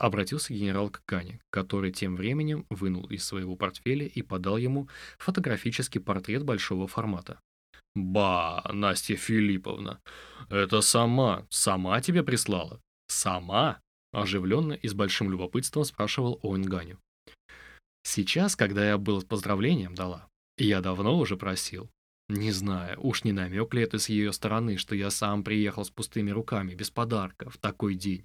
Обратился 0.00 0.54
генерал 0.54 0.88
к 0.88 1.02
Кане, 1.04 1.42
который 1.50 1.92
тем 1.92 2.16
временем 2.16 2.64
вынул 2.70 3.04
из 3.08 3.22
своего 3.22 3.54
портфеля 3.54 4.06
и 4.06 4.22
подал 4.22 4.56
ему 4.56 4.88
фотографический 5.18 6.00
портрет 6.00 6.42
большого 6.42 6.88
формата. 6.88 7.38
«Ба, 7.94 8.64
Настя 8.72 9.16
Филипповна, 9.16 10.00
это 10.48 10.80
сама, 10.80 11.46
сама 11.50 12.00
тебе 12.00 12.22
прислала? 12.22 12.80
Сама?» 13.08 13.82
Оживленно 14.12 14.72
и 14.72 14.88
с 14.88 14.94
большим 14.94 15.30
любопытством 15.30 15.84
спрашивал 15.84 16.40
он 16.42 16.62
Ганю. 16.62 16.98
«Сейчас, 18.02 18.56
когда 18.56 18.88
я 18.88 18.96
был 18.96 19.20
с 19.20 19.24
поздравлением 19.24 19.94
дала, 19.94 20.28
я 20.56 20.80
давно 20.80 21.18
уже 21.18 21.36
просил. 21.36 21.90
Не 22.30 22.52
знаю, 22.52 22.98
уж 23.02 23.24
не 23.24 23.32
намек 23.32 23.74
ли 23.74 23.82
это 23.82 23.98
с 23.98 24.08
ее 24.08 24.32
стороны, 24.32 24.78
что 24.78 24.94
я 24.94 25.10
сам 25.10 25.44
приехал 25.44 25.84
с 25.84 25.90
пустыми 25.90 26.30
руками, 26.30 26.74
без 26.74 26.88
подарка, 26.90 27.50
в 27.50 27.58
такой 27.58 27.96
день 27.96 28.24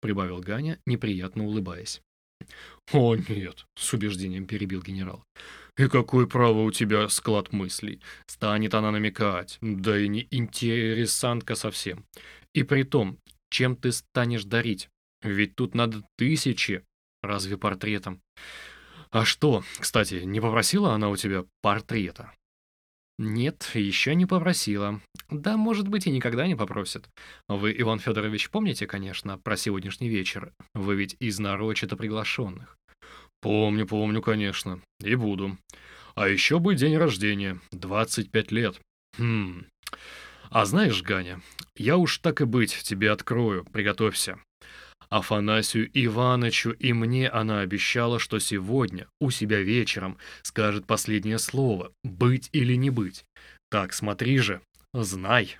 прибавил 0.00 0.40
Ганя, 0.40 0.78
неприятно 0.86 1.44
улыбаясь. 1.44 2.00
«О, 2.92 3.16
нет!»— 3.16 3.66
с 3.76 3.92
убеждением 3.92 4.46
перебил 4.46 4.82
генерал. 4.82 5.24
«И 5.76 5.88
какое 5.88 6.26
право 6.26 6.62
у 6.62 6.70
тебя 6.70 7.08
склад 7.08 7.52
мыслей? 7.52 8.00
Станет 8.26 8.74
она 8.74 8.90
намекать, 8.90 9.58
да 9.60 9.98
и 9.98 10.08
не 10.08 10.28
интересантка 10.30 11.54
совсем. 11.54 12.04
И 12.54 12.62
при 12.62 12.84
том, 12.84 13.18
чем 13.50 13.76
ты 13.76 13.92
станешь 13.92 14.44
дарить? 14.44 14.88
Ведь 15.22 15.56
тут 15.56 15.74
надо 15.74 16.02
тысячи, 16.16 16.84
разве 17.22 17.56
портретом? 17.56 18.22
А 19.10 19.24
что, 19.24 19.64
кстати, 19.78 20.22
не 20.24 20.40
попросила 20.40 20.94
она 20.94 21.08
у 21.10 21.16
тебя 21.16 21.44
портрета?» 21.62 22.32
«Нет, 23.18 23.70
еще 23.74 24.14
не 24.14 24.26
попросила. 24.26 25.00
Да, 25.30 25.56
может 25.56 25.88
быть, 25.88 26.06
и 26.06 26.10
никогда 26.10 26.46
не 26.46 26.54
попросит. 26.54 27.08
Вы, 27.48 27.74
Иван 27.78 27.98
Федорович, 27.98 28.50
помните, 28.50 28.86
конечно, 28.86 29.38
про 29.38 29.56
сегодняшний 29.56 30.08
вечер? 30.08 30.52
Вы 30.74 30.96
ведь 30.96 31.16
из 31.18 31.38
нарочито 31.38 31.96
приглашенных». 31.96 32.76
«Помню, 33.40 33.86
помню, 33.86 34.20
конечно. 34.20 34.80
И 35.00 35.14
буду. 35.14 35.56
А 36.14 36.28
еще 36.28 36.58
будет 36.58 36.78
день 36.78 36.96
рождения. 36.96 37.60
25 37.72 38.50
лет. 38.50 38.80
Хм. 39.18 39.66
А 40.50 40.64
знаешь, 40.64 41.02
Ганя, 41.02 41.40
я 41.76 41.96
уж 41.96 42.18
так 42.18 42.40
и 42.40 42.44
быть 42.44 42.74
тебе 42.82 43.10
открою. 43.10 43.64
Приготовься. 43.64 44.38
Афанасию 45.08 45.88
Иванычу 45.92 46.70
и 46.70 46.92
мне 46.92 47.28
она 47.28 47.60
обещала, 47.60 48.18
что 48.18 48.38
сегодня, 48.38 49.08
у 49.20 49.30
себя 49.30 49.60
вечером, 49.60 50.18
скажет 50.42 50.86
последнее 50.86 51.38
слово 51.38 51.92
«быть 52.02 52.48
или 52.52 52.74
не 52.74 52.90
быть». 52.90 53.24
Так, 53.70 53.92
смотри 53.92 54.38
же, 54.38 54.60
знай. 54.92 55.58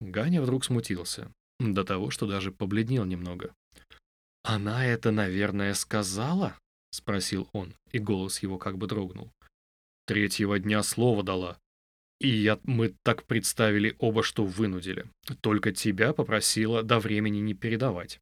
Ганя 0.00 0.42
вдруг 0.42 0.64
смутился, 0.64 1.30
до 1.58 1.84
того, 1.84 2.10
что 2.10 2.26
даже 2.26 2.52
побледнел 2.52 3.04
немного. 3.04 3.54
«Она 4.42 4.86
это, 4.86 5.10
наверное, 5.10 5.74
сказала?»— 5.74 6.56
спросил 6.90 7.48
он, 7.52 7.74
и 7.90 7.98
голос 7.98 8.42
его 8.42 8.58
как 8.58 8.78
бы 8.78 8.86
дрогнул. 8.86 9.32
«Третьего 10.06 10.58
дня 10.58 10.82
слово 10.82 11.22
дала. 11.24 11.58
И 12.20 12.28
я, 12.28 12.58
мы 12.62 12.94
так 13.02 13.24
представили 13.24 13.96
оба, 13.98 14.22
что 14.22 14.44
вынудили. 14.44 15.06
Только 15.40 15.72
тебя 15.72 16.12
попросила 16.12 16.82
до 16.82 16.98
времени 16.98 17.38
не 17.38 17.54
передавать. 17.54 18.20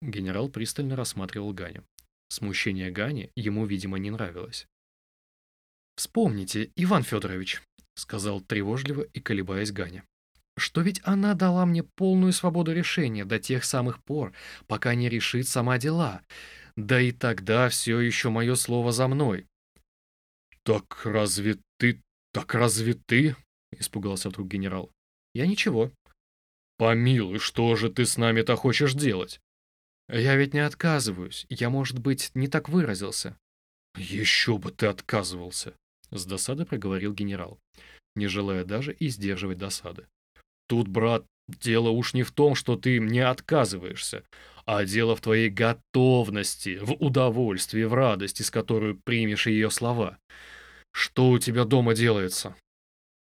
Генерал 0.00 0.48
пристально 0.48 0.96
рассматривал 0.96 1.52
Ганю. 1.52 1.84
Смущение 2.28 2.90
Гани 2.90 3.30
ему, 3.34 3.66
видимо, 3.66 3.98
не 3.98 4.10
нравилось. 4.10 4.66
«Вспомните, 5.96 6.70
Иван 6.76 7.02
Федорович»,— 7.02 7.62
сказал 7.96 8.40
тревожливо 8.40 9.02
и 9.02 9.20
колебаясь 9.20 9.72
Ганя, 9.72 10.04
«что 10.56 10.82
ведь 10.82 11.00
она 11.02 11.34
дала 11.34 11.66
мне 11.66 11.82
полную 11.82 12.32
свободу 12.32 12.72
решения 12.72 13.24
до 13.24 13.40
тех 13.40 13.64
самых 13.64 14.04
пор, 14.04 14.32
пока 14.66 14.94
не 14.94 15.08
решит 15.08 15.48
сама 15.48 15.78
дела. 15.78 16.22
Да 16.76 17.00
и 17.00 17.10
тогда 17.10 17.68
все 17.68 17.98
еще 17.98 18.28
мое 18.28 18.54
слово 18.54 18.92
за 18.92 19.08
мной». 19.08 19.46
«Так 20.62 21.00
разве 21.04 21.58
ты... 21.78 22.00
Так 22.32 22.54
разве 22.54 22.94
ты...»— 22.94 23.34
испугался 23.72 24.28
вдруг 24.28 24.46
генерал. 24.46 24.92
«Я 25.34 25.46
ничего». 25.46 25.90
«Помилуй, 26.76 27.40
что 27.40 27.74
же 27.74 27.90
ты 27.90 28.06
с 28.06 28.16
нами-то 28.16 28.54
хочешь 28.54 28.94
делать?» 28.94 29.40
«Я 30.08 30.36
ведь 30.36 30.54
не 30.54 30.60
отказываюсь. 30.60 31.46
Я, 31.48 31.70
может 31.70 31.98
быть, 31.98 32.30
не 32.34 32.48
так 32.48 32.68
выразился». 32.68 33.36
«Еще 33.96 34.58
бы 34.58 34.70
ты 34.70 34.86
отказывался!»— 34.86 35.74
с 36.10 36.24
досадой 36.24 36.66
проговорил 36.66 37.12
генерал, 37.12 37.58
не 38.14 38.26
желая 38.26 38.64
даже 38.64 38.92
и 38.92 39.08
сдерживать 39.08 39.58
досады. 39.58 40.06
«Тут, 40.68 40.88
брат, 40.88 41.24
дело 41.48 41.90
уж 41.90 42.14
не 42.14 42.22
в 42.22 42.30
том, 42.30 42.54
что 42.54 42.76
ты 42.76 42.98
не 43.00 43.20
отказываешься, 43.20 44.24
а 44.66 44.84
дело 44.84 45.16
в 45.16 45.20
твоей 45.20 45.50
готовности, 45.50 46.78
в 46.80 46.92
удовольствии, 46.92 47.84
в 47.84 47.94
радости, 47.94 48.42
с 48.42 48.50
которой 48.50 48.94
примешь 48.94 49.46
ее 49.46 49.70
слова. 49.70 50.18
Что 50.92 51.30
у 51.30 51.38
тебя 51.38 51.64
дома 51.64 51.94
делается?» 51.94 52.54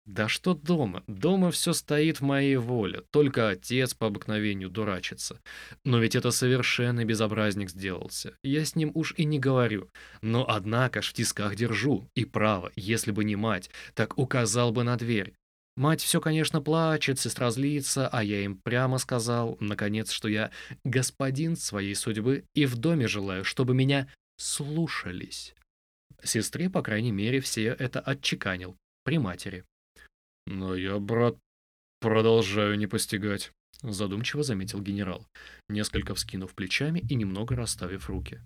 Да 0.05 0.27
что 0.27 0.53
дома? 0.53 1.03
Дома 1.07 1.49
все 1.51 1.71
стоит 1.71 2.19
в 2.19 2.23
моей 2.23 2.57
воле. 2.57 3.03
Только 3.11 3.49
отец 3.49 3.93
по 3.93 4.07
обыкновению 4.07 4.69
дурачится. 4.69 5.39
Но 5.85 5.99
ведь 5.99 6.15
это 6.15 6.31
совершенно 6.31 7.05
безобразник 7.05 7.69
сделался. 7.69 8.37
Я 8.43 8.65
с 8.65 8.75
ним 8.75 8.91
уж 8.95 9.13
и 9.15 9.23
не 9.23 9.39
говорю. 9.39 9.89
Но 10.21 10.45
однако 10.47 11.01
ж 11.01 11.09
в 11.09 11.13
тисках 11.13 11.55
держу. 11.55 12.09
И 12.15 12.25
право, 12.25 12.71
если 12.75 13.11
бы 13.11 13.23
не 13.23 13.37
мать, 13.37 13.69
так 13.93 14.17
указал 14.17 14.73
бы 14.73 14.83
на 14.83 14.97
дверь. 14.97 15.33
Мать 15.77 16.01
все, 16.01 16.19
конечно, 16.21 16.61
плачет, 16.61 17.17
сестра 17.17 17.49
злится, 17.49 18.07
а 18.07 18.23
я 18.23 18.43
им 18.43 18.57
прямо 18.57 18.99
сказал, 18.99 19.57
наконец, 19.59 20.11
что 20.11 20.27
я 20.27 20.51
господин 20.83 21.55
своей 21.55 21.95
судьбы 21.95 22.43
и 22.53 22.65
в 22.65 22.75
доме 22.75 23.07
желаю, 23.07 23.43
чтобы 23.43 23.73
меня 23.73 24.07
слушались. 24.37 25.55
Сестре, 26.23 26.69
по 26.69 26.83
крайней 26.83 27.11
мере, 27.11 27.39
все 27.39 27.67
это 27.67 28.01
отчеканил. 28.01 28.77
При 29.03 29.17
матери. 29.17 29.65
«Но 30.45 30.75
я, 30.75 30.99
брат, 30.99 31.37
продолжаю 31.99 32.77
не 32.77 32.87
постигать»,— 32.87 33.51
задумчиво 33.81 34.43
заметил 34.43 34.81
генерал, 34.81 35.25
несколько 35.69 36.15
вскинув 36.15 36.53
плечами 36.53 36.99
и 36.99 37.15
немного 37.15 37.55
расставив 37.55 38.09
руки. 38.09 38.41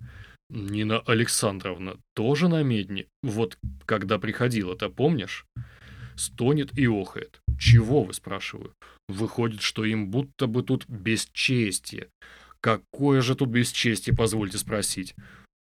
«Нина 0.50 1.00
Александровна 1.00 1.98
тоже 2.16 2.48
на 2.48 2.64
медне? 2.64 3.08
Вот 3.24 3.58
когда 3.86 4.18
приходила-то, 4.18 4.90
помнишь? 4.90 5.46
Стонет 6.16 6.78
и 6.78 6.88
охает. 6.88 7.42
Чего, 7.60 8.04
вы, 8.04 8.14
спрашиваю? 8.14 8.74
Выходит, 9.08 9.62
что 9.62 9.84
им 9.84 10.10
будто 10.10 10.48
бы 10.48 10.64
тут 10.64 10.88
бесчестье. 10.88 12.10
Какое 12.62 13.22
же 13.22 13.36
тут 13.36 13.50
бесчестье, 13.50 14.16
позвольте 14.16 14.58
спросить? 14.58 15.16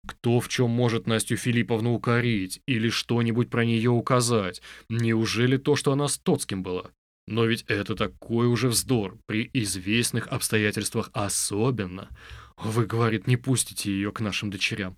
Кто 0.07 0.41
в 0.41 0.49
чем 0.49 0.71
может 0.71 1.07
Настю 1.07 1.37
Филипповну 1.37 1.95
укорить 1.95 2.61
или 2.67 2.89
что-нибудь 2.91 3.51
про 3.51 3.65
нее 3.65 3.91
указать? 3.91 4.61
Неужели 4.89 5.57
то, 5.57 5.77
что 5.77 5.93
она 5.93 6.09
с 6.09 6.19
Тоцким 6.19 6.63
была? 6.63 6.91
Но 7.27 7.47
ведь 7.47 7.65
это 7.69 7.97
такой 7.97 8.47
уже 8.47 8.69
вздор, 8.69 9.17
при 9.27 9.49
известных 9.55 10.29
обстоятельствах 10.29 11.11
особенно. 11.15 12.09
Вы, 12.57 12.87
говорит, 12.87 13.27
не 13.27 13.37
пустите 13.37 13.91
ее 13.91 14.13
к 14.13 14.21
нашим 14.21 14.51
дочерям. 14.51 14.97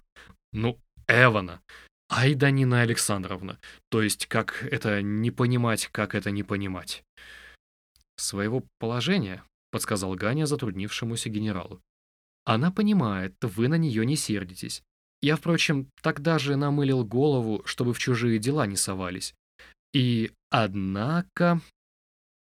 Ну, 0.52 0.78
Эвана. 1.06 1.60
Ай 2.10 2.34
да 2.34 2.50
Нина 2.50 2.82
Александровна. 2.82 3.58
То 3.90 4.02
есть, 4.02 4.26
как 4.26 4.62
это 4.62 5.02
не 5.02 5.30
понимать, 5.30 5.88
как 5.92 6.14
это 6.14 6.30
не 6.30 6.42
понимать? 6.42 7.04
Своего 8.16 8.64
положения, 8.78 9.44
подсказал 9.70 10.14
Ганя 10.14 10.46
затруднившемуся 10.46 11.28
генералу. 11.28 11.80
Она 12.44 12.70
понимает, 12.70 13.34
вы 13.42 13.68
на 13.68 13.74
нее 13.74 14.06
не 14.06 14.16
сердитесь. 14.16 14.82
Я, 15.22 15.36
впрочем, 15.36 15.90
тогда 16.02 16.38
же 16.38 16.56
намылил 16.56 17.04
голову, 17.04 17.62
чтобы 17.64 17.94
в 17.94 17.98
чужие 17.98 18.38
дела 18.38 18.66
не 18.66 18.76
совались. 18.76 19.34
И, 19.92 20.32
однако... 20.50 21.60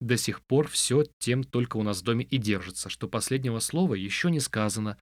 До 0.00 0.16
сих 0.16 0.42
пор 0.42 0.66
все 0.66 1.04
тем 1.21 1.45
только 1.45 1.76
у 1.76 1.85
нас 1.85 2.00
в 2.00 2.04
доме 2.04 2.25
и 2.25 2.37
держится, 2.37 2.88
что 2.88 3.07
последнего 3.07 3.61
слова 3.61 3.95
еще 3.95 4.33
не 4.33 4.40
сказано, 4.40 4.99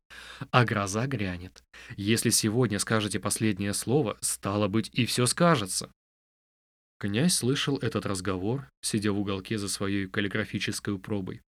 а 0.50 0.66
гроза 0.66 1.06
грянет. 1.06 1.62
Если 1.96 2.28
сегодня 2.28 2.78
скажете 2.78 3.18
последнее 3.18 3.72
слово, 3.72 4.18
стало 4.20 4.68
быть, 4.68 4.90
и 4.92 5.06
все 5.06 5.24
скажется. 5.24 5.90
Князь 6.98 7.32
слышал 7.32 7.78
этот 7.78 8.04
разговор, 8.04 8.68
сидя 8.82 9.12
в 9.12 9.18
уголке 9.18 9.56
за 9.56 9.70
своей 9.70 10.06
каллиграфической 10.06 10.98
пробой. 10.98 11.40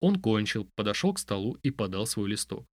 Он 0.00 0.18
кончил, 0.18 0.66
подошел 0.74 1.12
к 1.12 1.18
столу 1.18 1.58
и 1.62 1.70
подал 1.70 2.06
свой 2.06 2.30
листок. 2.30 2.64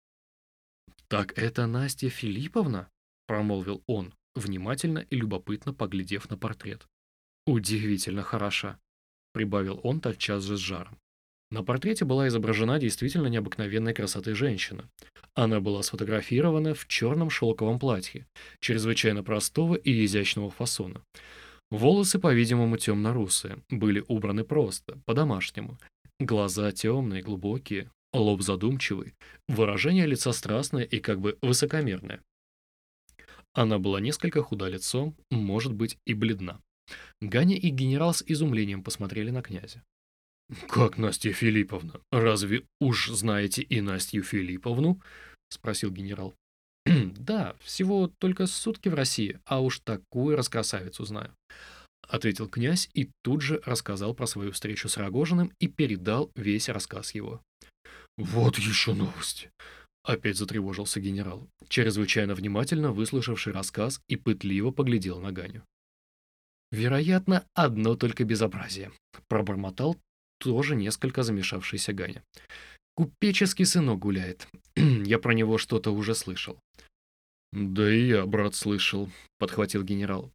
«Так 1.11 1.37
это 1.37 1.67
Настя 1.67 2.09
Филипповна?»— 2.09 2.89
промолвил 3.27 3.83
он, 3.89 4.15
внимательно 4.37 5.01
и 5.01 5.17
любопытно 5.17 5.75
поглядев 5.75 6.31
на 6.31 6.39
портрет. 6.39 6.87
«Удивительно 7.47 8.23
хороша»,— 8.23 8.79
прибавил 9.33 9.81
он 9.83 10.01
тотчас 10.01 10.45
же 10.45 10.57
с 10.57 10.61
жаром. 10.61 10.97
На 11.51 11.65
портрете 11.65 12.05
была 12.05 12.29
изображена 12.29 12.79
действительно 12.79 13.27
необыкновенной 13.27 13.93
красоты 13.93 14.37
женщина. 14.37 14.89
Она 15.35 15.59
была 15.59 15.83
сфотографирована 15.83 16.75
в 16.75 16.87
черном 16.87 17.29
шелковом 17.29 17.81
платье, 17.81 18.29
чрезвычайно 18.61 19.25
простого 19.25 19.75
и 19.75 20.05
изящного 20.05 20.51
фасона. 20.51 21.03
Волосы, 21.73 22.21
по-видимому, 22.21 22.77
темно-русые, 22.77 23.59
были 23.69 24.05
убраны 24.07 24.45
просто, 24.45 25.01
по-домашнему. 25.07 25.77
Глаза 26.21 26.71
темные, 26.71 27.23
глубокие, 27.23 27.91
лоб 28.13 28.43
задумчивый, 28.43 29.15
выражение 29.49 30.07
лица 30.07 30.33
страстное 30.33 30.85
и 30.85 31.01
как 31.01 31.21
бы 31.21 31.39
высокомерное. 31.43 32.23
Она 33.53 33.79
была 33.79 34.01
несколько 34.01 34.43
худа 34.43 34.69
лицом, 34.69 35.17
может 35.31 35.73
быть, 35.73 35.99
и 36.07 36.15
бледна. 36.15 36.61
Ганя 37.21 37.57
и 37.57 37.69
генерал 37.69 38.15
с 38.15 38.23
изумлением 38.27 38.83
посмотрели 38.83 39.31
на 39.31 39.43
князя. 39.43 39.83
«Как 40.69 40.99
Настя 40.99 41.33
Филипповна? 41.33 42.01
Разве 42.11 42.65
уж 42.81 43.09
знаете 43.09 43.63
и 43.63 43.81
Настю 43.81 44.23
Филипповну?»— 44.23 45.01
спросил 45.49 45.91
генерал. 45.91 46.35
«Да, 46.87 47.55
всего 47.61 48.09
только 48.19 48.47
сутки 48.47 48.89
в 48.89 48.95
России, 48.95 49.39
а 49.45 49.61
уж 49.61 49.81
такую 49.81 50.37
раскрасавицу 50.37 51.05
знаю»,— 51.05 51.35
ответил 52.09 52.49
князь 52.49 52.89
и 52.95 53.11
тут 53.23 53.43
же 53.43 53.61
рассказал 53.65 54.15
про 54.15 54.27
свою 54.27 54.51
встречу 54.51 54.89
с 54.89 54.97
Рогожиным 54.97 55.53
и 55.61 55.69
передал 55.69 56.33
весь 56.35 56.69
рассказ 56.69 57.15
его. 57.15 57.41
«Вот 58.17 58.59
еще 58.59 58.95
новости!»— 58.95 59.51
опять 60.05 60.37
затревожился 60.37 61.01
генерал, 61.01 61.49
чрезвычайно 61.69 62.35
внимательно 62.35 62.93
выслушавший 62.93 63.53
рассказ 63.53 64.01
и 64.09 64.17
пытливо 64.17 64.71
поглядел 64.71 65.21
на 65.21 65.33
Ганю. 65.33 65.63
«Вероятно, 66.71 67.47
одно 67.55 67.97
только 67.97 68.25
безобразие»,— 68.25 68.93
пробормотал 69.29 69.97
тоже 70.39 70.77
несколько 70.77 71.23
замешавшийся 71.23 71.93
Ганя. 71.93 72.23
«Купеческий 72.95 73.65
сынок 73.65 73.99
гуляет. 73.99 74.49
Я 74.77 75.19
про 75.19 75.33
него 75.33 75.59
что-то 75.59 75.91
уже 75.91 76.15
слышал. 76.15 76.59
«Да 77.53 77.93
и 77.93 78.07
я, 78.07 78.27
брат, 78.27 78.55
слышал»,— 78.55 79.11
подхватил 79.39 79.83
генерал. 79.83 80.31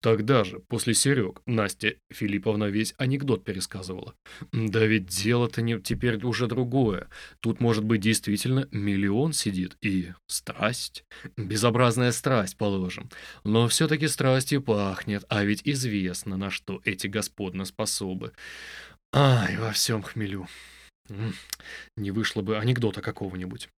Тогда 0.00 0.44
же, 0.44 0.60
после 0.68 0.94
Серег, 0.94 1.42
Настя 1.46 1.96
Филипповна 2.10 2.64
весь 2.64 2.94
анекдот 2.98 3.44
пересказывала. 3.44 4.14
Да 4.52 4.86
ведь 4.86 5.06
дело-то 5.06 5.60
не 5.60 5.80
теперь 5.80 6.24
уже 6.24 6.46
другое. 6.46 7.08
Тут, 7.40 7.60
может 7.60 7.84
быть, 7.84 8.00
действительно 8.00 8.68
миллион 8.70 9.32
сидит 9.32 9.76
и 9.80 10.12
страсть. 10.28 11.04
Безобразная 11.36 12.12
страсть, 12.12 12.56
положим. 12.56 13.10
Но 13.42 13.66
все-таки 13.66 14.06
страстью 14.06 14.62
пахнет, 14.62 15.24
а 15.28 15.44
ведь 15.44 15.62
известно, 15.64 16.36
на 16.36 16.50
что 16.50 16.80
эти 16.84 17.08
господны 17.08 17.64
способы. 17.64 18.32
Ай, 19.12 19.56
во 19.56 19.72
всем 19.72 20.02
хмелю. 20.02 20.46
Не 21.96 22.10
вышло 22.12 22.42
бы 22.42 22.58
анекдота 22.58 23.02
какого-нибудь. 23.02 23.68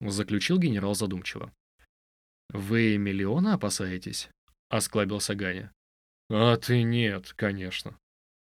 Заключил 0.00 0.58
генерал 0.58 0.94
задумчиво. 0.94 1.52
«Вы 2.50 2.96
миллиона 2.96 3.54
опасаетесь?»— 3.54 4.28
осклабился 4.68 5.34
Ганя. 5.34 5.72
«А 6.30 6.56
ты 6.56 6.82
нет, 6.82 7.32
конечно». 7.36 7.98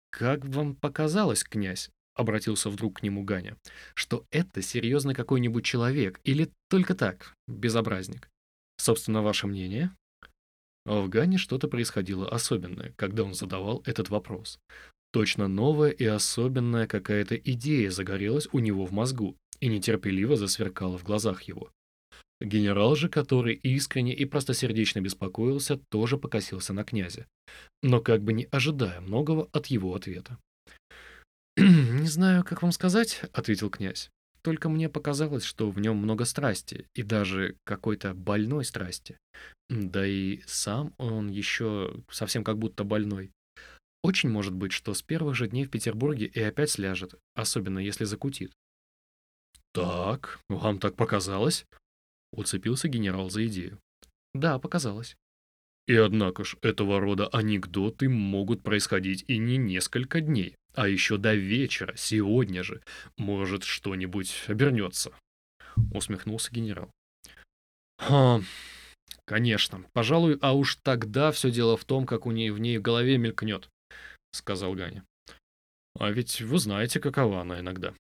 «Как 0.10 0.45
вам 0.45 0.75
показалось, 0.75 1.43
князь?»— 1.43 1.89
обратился 2.15 2.69
вдруг 2.69 2.99
к 2.99 3.03
нему 3.03 3.23
Ганя. 3.23 3.58
«Что 3.93 4.25
это 4.32 4.62
серьезно 4.62 5.13
какой-нибудь 5.13 5.65
человек 5.65 6.19
или 6.23 6.51
только 6.69 6.95
так, 6.95 7.34
безобразник? 7.47 8.30
Собственно, 8.77 9.21
ваше 9.21 9.47
мнение?» 9.47 9.91
А 10.88 11.01
в 11.01 11.10
Гане 11.10 11.38
что-то 11.38 11.67
происходило 11.67 12.30
особенное, 12.30 12.93
когда 12.95 13.23
он 13.23 13.34
задавал 13.34 13.84
этот 13.86 14.10
вопрос. 14.10 14.58
Точно 15.12 15.47
новая 15.47 15.89
и 15.91 16.06
особенная 16.06 16.88
какая-то 16.88 17.36
идея 17.36 17.91
загорелась 17.91 18.47
у 18.53 18.60
него 18.60 18.86
в 18.86 18.91
мозгу 18.91 19.36
и 19.60 19.67
нетерпеливо 19.67 20.38
засверкала 20.38 20.97
в 20.97 21.03
глазах 21.03 21.43
его. 21.43 21.69
Генерал 22.39 22.95
же, 22.95 23.10
который 23.10 23.56
искренне 23.56 24.13
и 24.13 24.26
простосердечно 24.26 25.02
беспокоился, 25.02 25.78
тоже 25.89 26.17
покосился 26.17 26.71
на 26.71 26.84
князя, 26.84 27.26
но 27.82 28.00
как 28.00 28.21
бы 28.21 28.32
не 28.34 28.47
ожидая 28.52 29.02
многого 29.02 29.50
от 29.54 29.67
его 29.67 29.95
ответа. 29.95 30.38
«Не 31.58 32.08
знаю, 32.08 32.43
как 32.43 32.62
вам 32.62 32.71
сказать»,— 32.71 33.21
ответил 33.34 33.71
князь. 33.71 34.12
«Только 34.43 34.69
мне 34.69 34.88
показалось, 34.88 35.43
что 35.43 35.71
в 35.71 35.80
нем 35.80 35.97
много 35.97 36.26
страсти, 36.26 36.88
и 36.93 37.02
даже 37.02 37.56
какой-то 37.63 38.13
больной 38.13 38.65
страсти. 38.65 39.17
Да 39.69 40.06
и 40.06 40.41
сам 40.45 40.93
он 40.97 41.30
еще 41.30 42.04
совсем 42.12 42.43
как 42.43 42.60
будто 42.60 42.84
больной. 42.84 43.32
Очень 44.04 44.30
может 44.30 44.54
быть, 44.54 44.73
что 44.73 44.93
с 44.93 45.02
первых 45.02 45.34
же 45.36 45.47
дней 45.47 45.65
в 45.65 45.71
Петербурге 45.71 46.28
и 46.28 46.39
опять 46.39 46.69
сляжет, 46.69 47.15
особенно 47.34 47.80
если 47.80 48.06
закутит». 48.06 48.52
«Так, 49.73 50.39
вам 50.50 50.78
так 50.80 50.95
показалось?» 50.95 51.65
Уцепился 52.38 52.88
генерал 52.88 53.32
за 53.32 53.47
идею. 53.47 53.80
Да, 54.34 54.60
показалось. 54.60 55.17
И 55.88 55.95
однако 55.95 56.43
ж, 56.43 56.56
этого 56.62 57.00
рода 57.00 57.28
анекдоты 57.28 58.10
могут 58.10 58.62
происходить 58.62 59.26
и 59.28 59.39
не 59.39 59.58
несколько 59.58 60.21
дней, 60.21 60.56
а 60.76 60.88
еще 60.88 61.17
до 61.17 61.34
вечера, 61.34 61.95
сегодня 61.97 62.62
же. 62.62 62.84
Может, 63.17 63.63
что-нибудь 63.63 64.43
обернется. 64.47 65.12
Усмехнулся 65.91 66.52
генерал. 66.52 66.91
Ха, 67.97 68.41
конечно, 69.26 69.86
пожалуй, 69.93 70.38
а 70.41 70.54
уж 70.54 70.76
тогда 70.84 71.32
все 71.32 71.50
дело 71.50 71.76
в 71.76 71.86
том, 71.86 72.06
как 72.06 72.28
у 72.28 72.32
ней 72.32 72.52
в 72.52 72.60
ней 72.60 72.78
в 72.78 72.84
голове 72.84 73.17
мелькнет, 73.17 73.67
сказал 74.32 74.76
Ганя. 74.76 75.04
А 75.97 76.12
ведь 76.12 76.41
вы 76.41 76.60
знаете, 76.60 77.00
какова 77.00 77.41
она 77.41 77.62
иногда. 77.62 77.95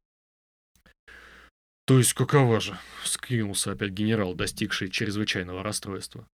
«То 1.87 1.97
есть 1.99 2.13
какова 2.13 2.59
же?»— 2.59 2.77
скинулся 3.05 3.71
опять 3.71 3.91
генерал, 3.91 4.35
достигший 4.35 4.89
чрезвычайного 4.89 5.63
расстройства. 5.63 6.27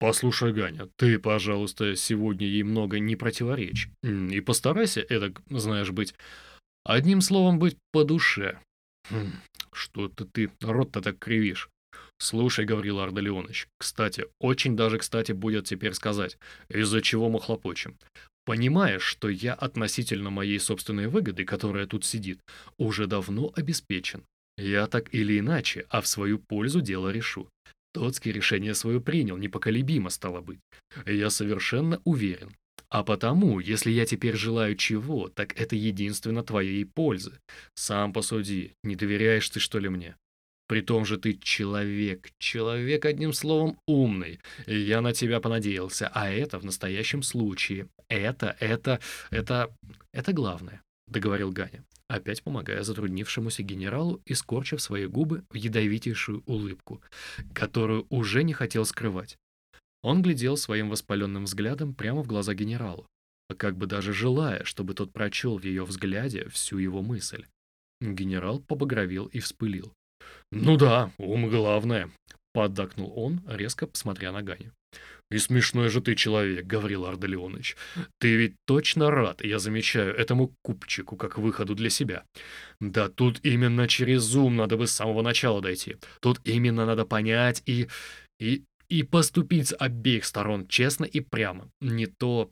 «Послушай, 0.00 0.52
Ганя, 0.52 0.88
ты, 0.96 1.20
пожалуйста, 1.20 1.94
сегодня 1.94 2.48
ей 2.48 2.64
много 2.64 2.98
не 2.98 3.14
противоречь. 3.14 3.88
И 4.02 4.40
постарайся, 4.40 5.00
это, 5.00 5.32
знаешь, 5.48 5.90
быть... 5.90 6.14
Одним 6.84 7.20
словом, 7.20 7.58
быть 7.58 7.76
по 7.92 8.04
душе. 8.04 8.60
Хм, 9.10 9.32
что-то 9.72 10.24
ты 10.24 10.52
рот-то 10.60 11.00
так 11.00 11.18
кривишь. 11.18 11.68
Слушай, 12.18 12.64
Гаврил 12.64 13.00
Ардалионович, 13.00 13.66
кстати, 13.78 14.26
очень 14.38 14.76
даже 14.76 14.98
кстати 14.98 15.32
будет 15.32 15.66
теперь 15.66 15.94
сказать, 15.94 16.38
из-за 16.68 17.02
чего 17.02 17.28
мы 17.28 17.40
хлопочем. 17.40 17.96
Понимаешь, 18.44 19.02
что 19.02 19.28
я 19.28 19.54
относительно 19.54 20.30
моей 20.30 20.60
собственной 20.60 21.08
выгоды, 21.08 21.44
которая 21.44 21.86
тут 21.86 22.04
сидит, 22.04 22.40
уже 22.78 23.08
давно 23.08 23.52
обеспечен. 23.56 24.24
Я 24.58 24.86
так 24.86 25.14
или 25.14 25.38
иначе, 25.38 25.86
а 25.90 26.00
в 26.00 26.06
свою 26.06 26.38
пользу 26.38 26.80
дело 26.80 27.10
решу. 27.10 27.48
Тоцкий 27.92 28.32
решение 28.32 28.74
свое 28.74 29.00
принял, 29.00 29.36
непоколебимо 29.36 30.10
стало 30.10 30.40
быть. 30.40 30.60
Я 31.06 31.30
совершенно 31.30 32.00
уверен. 32.04 32.54
А 32.88 33.02
потому, 33.02 33.58
если 33.58 33.90
я 33.90 34.06
теперь 34.06 34.36
желаю 34.36 34.76
чего, 34.76 35.28
так 35.28 35.58
это 35.60 35.76
единственно 35.76 36.42
твоей 36.42 36.84
пользы. 36.84 37.32
Сам 37.74 38.12
посуди, 38.12 38.74
не 38.82 38.96
доверяешь 38.96 39.48
ты 39.50 39.60
что 39.60 39.78
ли 39.78 39.88
мне? 39.88 40.16
При 40.68 40.80
том 40.80 41.04
же 41.04 41.16
ты 41.16 41.34
человек, 41.34 42.28
человек 42.38 43.04
одним 43.04 43.32
словом 43.32 43.78
умный. 43.86 44.40
Я 44.66 45.00
на 45.00 45.12
тебя 45.12 45.40
понадеялся, 45.40 46.10
а 46.12 46.30
это 46.30 46.58
в 46.58 46.64
настоящем 46.64 47.22
случае. 47.22 47.88
Это, 48.08 48.56
это, 48.60 49.00
это, 49.30 49.74
это 50.12 50.32
главное, 50.32 50.82
договорил 51.08 51.52
Ганя 51.52 51.84
опять 52.08 52.42
помогая 52.42 52.82
затруднившемуся 52.82 53.62
генералу 53.62 54.20
и 54.24 54.34
скорчив 54.34 54.80
свои 54.80 55.06
губы 55.06 55.44
в 55.50 55.54
ядовитейшую 55.54 56.42
улыбку, 56.46 57.02
которую 57.54 58.06
уже 58.10 58.42
не 58.44 58.52
хотел 58.52 58.84
скрывать. 58.84 59.38
Он 60.02 60.22
глядел 60.22 60.56
своим 60.56 60.88
воспаленным 60.88 61.44
взглядом 61.44 61.94
прямо 61.94 62.22
в 62.22 62.26
глаза 62.26 62.54
генералу, 62.54 63.06
как 63.56 63.76
бы 63.76 63.86
даже 63.86 64.12
желая, 64.12 64.64
чтобы 64.64 64.94
тот 64.94 65.12
прочел 65.12 65.58
в 65.58 65.64
ее 65.64 65.84
взгляде 65.84 66.48
всю 66.48 66.78
его 66.78 67.02
мысль. 67.02 67.46
Генерал 68.00 68.60
побагровел 68.60 69.26
и 69.26 69.40
вспылил. 69.40 69.92
«Ну 70.52 70.76
да, 70.76 71.12
ум 71.18 71.48
главное»,— 71.48 72.10
Поддакнул 72.52 73.12
он, 73.16 73.42
резко 73.46 73.86
посмотря 73.86 74.32
на 74.32 74.42
Ганю. 74.42 74.72
«И 75.30 75.38
смешной 75.38 75.88
же 75.88 76.00
ты 76.00 76.14
человек, 76.14 76.66
Гаврил 76.66 77.06
Ардалионович. 77.06 77.76
Ты 78.18 78.36
ведь 78.36 78.54
точно 78.64 79.10
рад, 79.10 79.44
я 79.44 79.58
замечаю, 79.58 80.14
этому 80.14 80.54
купчику 80.62 81.16
как 81.16 81.38
выходу 81.38 81.74
для 81.74 81.90
себя. 81.90 82.24
Да 82.80 83.08
тут 83.08 83.40
именно 83.42 83.88
через 83.88 84.34
ум 84.34 84.56
надо 84.56 84.76
бы 84.76 84.86
с 84.86 84.92
самого 84.92 85.22
начала 85.22 85.60
дойти. 85.60 85.96
Тут 86.20 86.40
именно 86.44 86.86
надо 86.86 87.04
понять 87.04 87.62
и... 87.66 87.88
и... 88.38 88.62
и 88.88 89.02
поступить 89.02 89.68
с 89.68 89.76
обеих 89.76 90.24
сторон 90.24 90.68
честно 90.68 91.04
и 91.04 91.20
прямо. 91.20 91.68
Не 91.80 92.06
то 92.06 92.50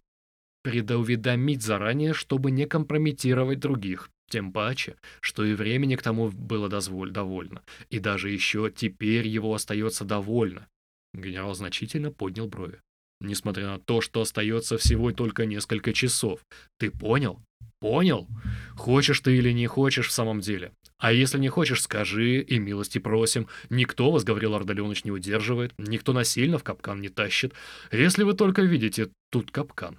предуведомить 0.64 1.62
заранее, 1.62 2.14
чтобы 2.14 2.50
не 2.50 2.66
компрометировать 2.66 3.60
других. 3.60 4.10
Тем 4.30 4.52
паче, 4.52 4.96
что 5.20 5.44
и 5.44 5.54
времени 5.54 5.96
к 5.96 6.02
тому 6.02 6.30
было 6.30 6.68
дозволь, 6.68 7.10
довольно. 7.10 7.62
И 7.90 7.98
даже 7.98 8.30
еще 8.30 8.72
теперь 8.74 9.28
его 9.28 9.54
остается 9.54 10.04
довольно. 10.04 10.66
Генерал 11.14 11.55
значительно 11.55 12.11
поднял 12.11 12.48
брови. 12.48 12.81
Несмотря 13.20 13.68
на 13.68 13.79
то, 13.79 14.00
что 14.00 14.20
остается 14.20 14.77
всего 14.77 15.12
только 15.12 15.46
несколько 15.46 15.92
часов. 15.92 16.40
Ты 16.79 16.90
понял? 16.90 17.40
Понял? 17.81 18.29
Хочешь 18.77 19.20
ты 19.20 19.37
или 19.37 19.53
не 19.53 19.66
хочешь 19.66 20.09
в 20.09 20.12
самом 20.12 20.40
деле? 20.40 20.72
А 20.98 21.12
если 21.12 21.38
не 21.38 21.48
хочешь, 21.48 21.83
скажи 21.83 22.40
и 22.40 22.59
милости 22.59 22.98
просим. 22.98 23.46
Никто 23.70 24.11
вас, 24.11 24.24
Гаврил 24.24 24.55
Ардалионович, 24.55 25.05
не 25.05 25.11
удерживает, 25.12 25.72
никто 25.79 26.12
насильно 26.12 26.59
в 26.59 26.64
капкан 26.64 27.00
не 27.00 27.09
тащит. 27.09 27.55
Если 27.92 28.24
вы 28.24 28.35
только 28.35 28.62
видите, 28.62 29.11
тут 29.31 29.50
капкан. 29.50 29.98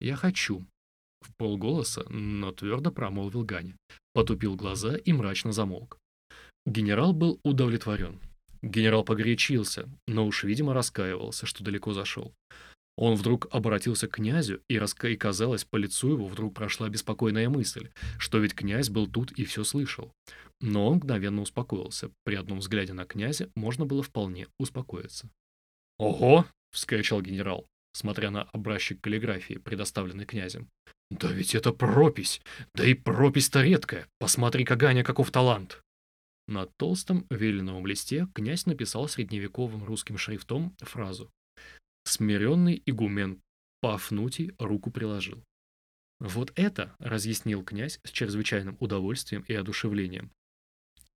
Я 0.00 0.16
хочу. 0.16 0.64
В 1.20 1.34
полголоса, 1.38 2.04
но 2.10 2.52
твердо 2.52 2.90
промолвил 2.90 3.44
Ганя. 3.44 3.76
Потупил 4.12 4.56
глаза 4.56 4.96
и 4.96 5.12
мрачно 5.12 5.52
замолк. 5.52 5.98
Генерал 6.66 7.12
был 7.12 7.38
удовлетворен. 7.44 8.20
Генерал 8.62 9.04
погорячился, 9.04 9.88
но 10.06 10.26
уж, 10.26 10.44
видимо, 10.44 10.72
раскаивался, 10.72 11.46
что 11.46 11.64
далеко 11.64 11.92
зашел. 11.92 12.32
Он 12.96 13.14
вдруг 13.14 13.48
обратился 13.50 14.06
к 14.06 14.12
князю, 14.12 14.60
и, 14.68 14.78
раска... 14.78 15.08
и 15.08 15.16
казалось, 15.16 15.64
по 15.64 15.76
лицу 15.76 16.10
его 16.10 16.28
вдруг 16.28 16.54
прошла 16.54 16.88
беспокойная 16.88 17.48
мысль, 17.48 17.88
что 18.18 18.38
ведь 18.38 18.54
князь 18.54 18.90
был 18.90 19.06
тут 19.06 19.32
и 19.32 19.44
все 19.44 19.64
слышал. 19.64 20.12
Но 20.60 20.86
он 20.86 20.96
мгновенно 20.96 21.42
успокоился. 21.42 22.10
При 22.24 22.36
одном 22.36 22.58
взгляде 22.58 22.92
на 22.92 23.04
князя 23.06 23.50
можно 23.56 23.86
было 23.86 24.02
вполне 24.02 24.46
успокоиться. 24.58 25.28
«Ого!»— 25.98 26.46
вскричал 26.72 27.22
генерал, 27.22 27.66
смотря 27.94 28.30
на 28.30 28.44
образчик 28.52 29.00
каллиграфии, 29.00 29.54
предоставленный 29.54 30.26
князем. 30.26 30.68
«Да 31.10 31.30
ведь 31.32 31.54
это 31.54 31.72
пропись! 31.72 32.40
Да 32.74 32.84
и 32.84 32.94
пропись-то 32.94 33.62
редкая! 33.62 34.06
Посмотри-ка, 34.18 34.76
Ганя, 34.76 35.02
каков 35.02 35.30
талант!» 35.30 35.82
На 36.48 36.66
толстом 36.66 37.26
веленовом 37.30 37.86
листе 37.86 38.28
князь 38.34 38.66
написал 38.66 39.08
средневековым 39.08 39.84
русским 39.84 40.18
шрифтом 40.18 40.74
фразу 40.80 41.30
«Смиренный 42.04 42.82
игумен 42.84 43.40
Пафнутий 43.80 44.52
руку 44.58 44.90
приложил». 44.90 45.44
Вот 46.20 46.52
это, 46.56 46.94
разъяснил 46.98 47.64
князь 47.64 48.00
с 48.04 48.10
чрезвычайным 48.10 48.76
удовольствием 48.80 49.42
и 49.48 49.54
одушевлением, 49.54 50.32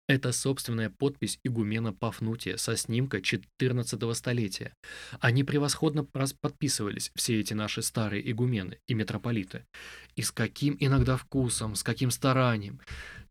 это 0.08 0.32
собственная 0.32 0.90
подпись 0.90 1.38
игумена 1.44 1.92
Пафнутия 1.92 2.56
со 2.56 2.76
снимка 2.76 3.22
14 3.22 4.16
столетия. 4.16 4.74
Они 5.20 5.44
превосходно 5.44 6.04
подписывались, 6.04 7.12
все 7.14 7.40
эти 7.40 7.54
наши 7.54 7.82
старые 7.82 8.28
игумены 8.30 8.78
и 8.88 8.94
митрополиты. 8.94 9.64
И 10.16 10.22
с 10.22 10.32
каким 10.32 10.76
иногда 10.80 11.16
вкусом, 11.16 11.76
с 11.76 11.82
каким 11.82 12.10
старанием. 12.10 12.80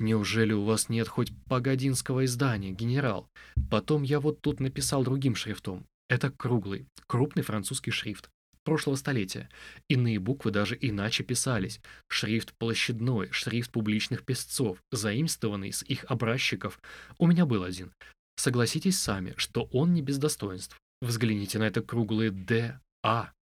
Неужели 0.01 0.51
у 0.51 0.63
вас 0.63 0.89
нет 0.89 1.07
хоть 1.07 1.31
погодинского 1.45 2.25
издания, 2.25 2.71
генерал? 2.71 3.29
Потом 3.69 4.01
я 4.01 4.19
вот 4.19 4.41
тут 4.41 4.59
написал 4.59 5.03
другим 5.03 5.35
шрифтом. 5.35 5.85
Это 6.09 6.31
круглый, 6.31 6.87
крупный 7.05 7.43
французский 7.43 7.91
шрифт 7.91 8.27
прошлого 8.63 8.95
столетия. 8.95 9.47
Иные 9.89 10.17
буквы 10.17 10.49
даже 10.49 10.75
иначе 10.81 11.23
писались. 11.23 11.81
Шрифт 12.07 12.55
площадной, 12.57 13.29
шрифт 13.31 13.69
публичных 13.69 14.25
песцов, 14.25 14.79
заимствованный 14.91 15.71
с 15.71 15.83
их 15.83 16.03
образчиков. 16.09 16.79
У 17.19 17.27
меня 17.27 17.45
был 17.45 17.63
один. 17.63 17.91
Согласитесь 18.37 18.99
сами, 18.99 19.35
что 19.37 19.69
он 19.71 19.93
не 19.93 20.01
без 20.01 20.17
достоинств. 20.17 20.79
Взгляните 21.03 21.59
на 21.59 21.65
это 21.65 21.83
круглое 21.83 22.31
«Д», 22.31 22.79
«А». 23.03 23.33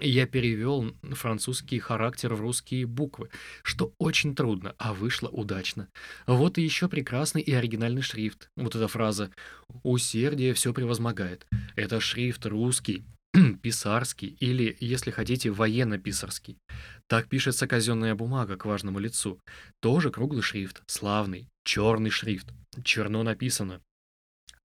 Я 0.00 0.26
перевел 0.26 0.94
французский 1.02 1.80
характер 1.80 2.34
в 2.34 2.40
русские 2.40 2.86
буквы, 2.86 3.30
что 3.64 3.92
очень 3.98 4.36
трудно, 4.36 4.76
а 4.78 4.94
вышло 4.94 5.28
удачно. 5.28 5.88
Вот 6.26 6.56
и 6.56 6.62
еще 6.62 6.88
прекрасный 6.88 7.42
и 7.42 7.52
оригинальный 7.52 8.02
шрифт. 8.02 8.48
Вот 8.56 8.76
эта 8.76 8.86
фраза 8.86 9.32
«Усердие 9.82 10.54
все 10.54 10.72
превозмогает». 10.72 11.46
Это 11.74 11.98
шрифт 11.98 12.46
русский, 12.46 13.02
писарский 13.62 14.36
или, 14.38 14.76
если 14.78 15.10
хотите, 15.10 15.50
военно-писарский. 15.50 16.58
Так 17.08 17.28
пишется 17.28 17.66
казенная 17.66 18.14
бумага 18.14 18.56
к 18.56 18.66
важному 18.66 19.00
лицу. 19.00 19.40
Тоже 19.80 20.10
круглый 20.10 20.42
шрифт, 20.42 20.80
славный, 20.86 21.48
черный 21.64 22.10
шрифт, 22.10 22.52
черно 22.84 23.24
написано. 23.24 23.80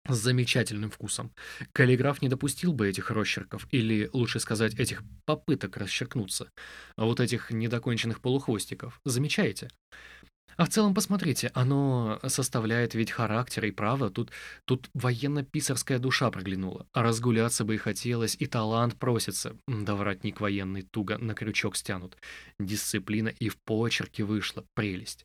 С 0.08 0.16
замечательным 0.16 0.90
вкусом. 0.90 1.32
Каллиграф 1.72 2.22
не 2.22 2.28
допустил 2.28 2.72
бы 2.72 2.88
этих 2.88 3.10
росчерков, 3.10 3.68
или, 3.70 4.10
лучше 4.12 4.40
сказать, 4.40 4.74
этих 4.74 5.02
попыток 5.26 5.76
расчеркнуться. 5.76 6.50
А 6.96 7.04
вот 7.04 7.20
этих 7.20 7.50
недоконченных 7.50 8.20
полухвостиков. 8.20 9.00
Замечаете? 9.04 9.68
А 10.56 10.64
в 10.64 10.68
целом, 10.68 10.94
посмотрите, 10.94 11.50
оно 11.54 12.20
составляет 12.26 12.94
ведь 12.94 13.10
характер 13.10 13.64
и 13.66 13.70
право. 13.70 14.10
Тут, 14.10 14.30
тут 14.64 14.90
военно-писарская 14.92 15.98
душа 15.98 16.30
проглянула. 16.30 16.86
Разгуляться 16.92 17.64
бы 17.64 17.76
и 17.76 17.78
хотелось, 17.78 18.36
и 18.38 18.46
талант 18.46 18.98
просится. 18.98 19.56
Да 19.66 19.94
воротник 19.94 20.40
военный 20.40 20.82
туго 20.82 21.16
на 21.18 21.34
крючок 21.34 21.76
стянут. 21.76 22.16
Дисциплина 22.58 23.28
и 23.28 23.48
в 23.48 23.56
почерке 23.64 24.24
вышла. 24.24 24.64
Прелесть. 24.74 25.24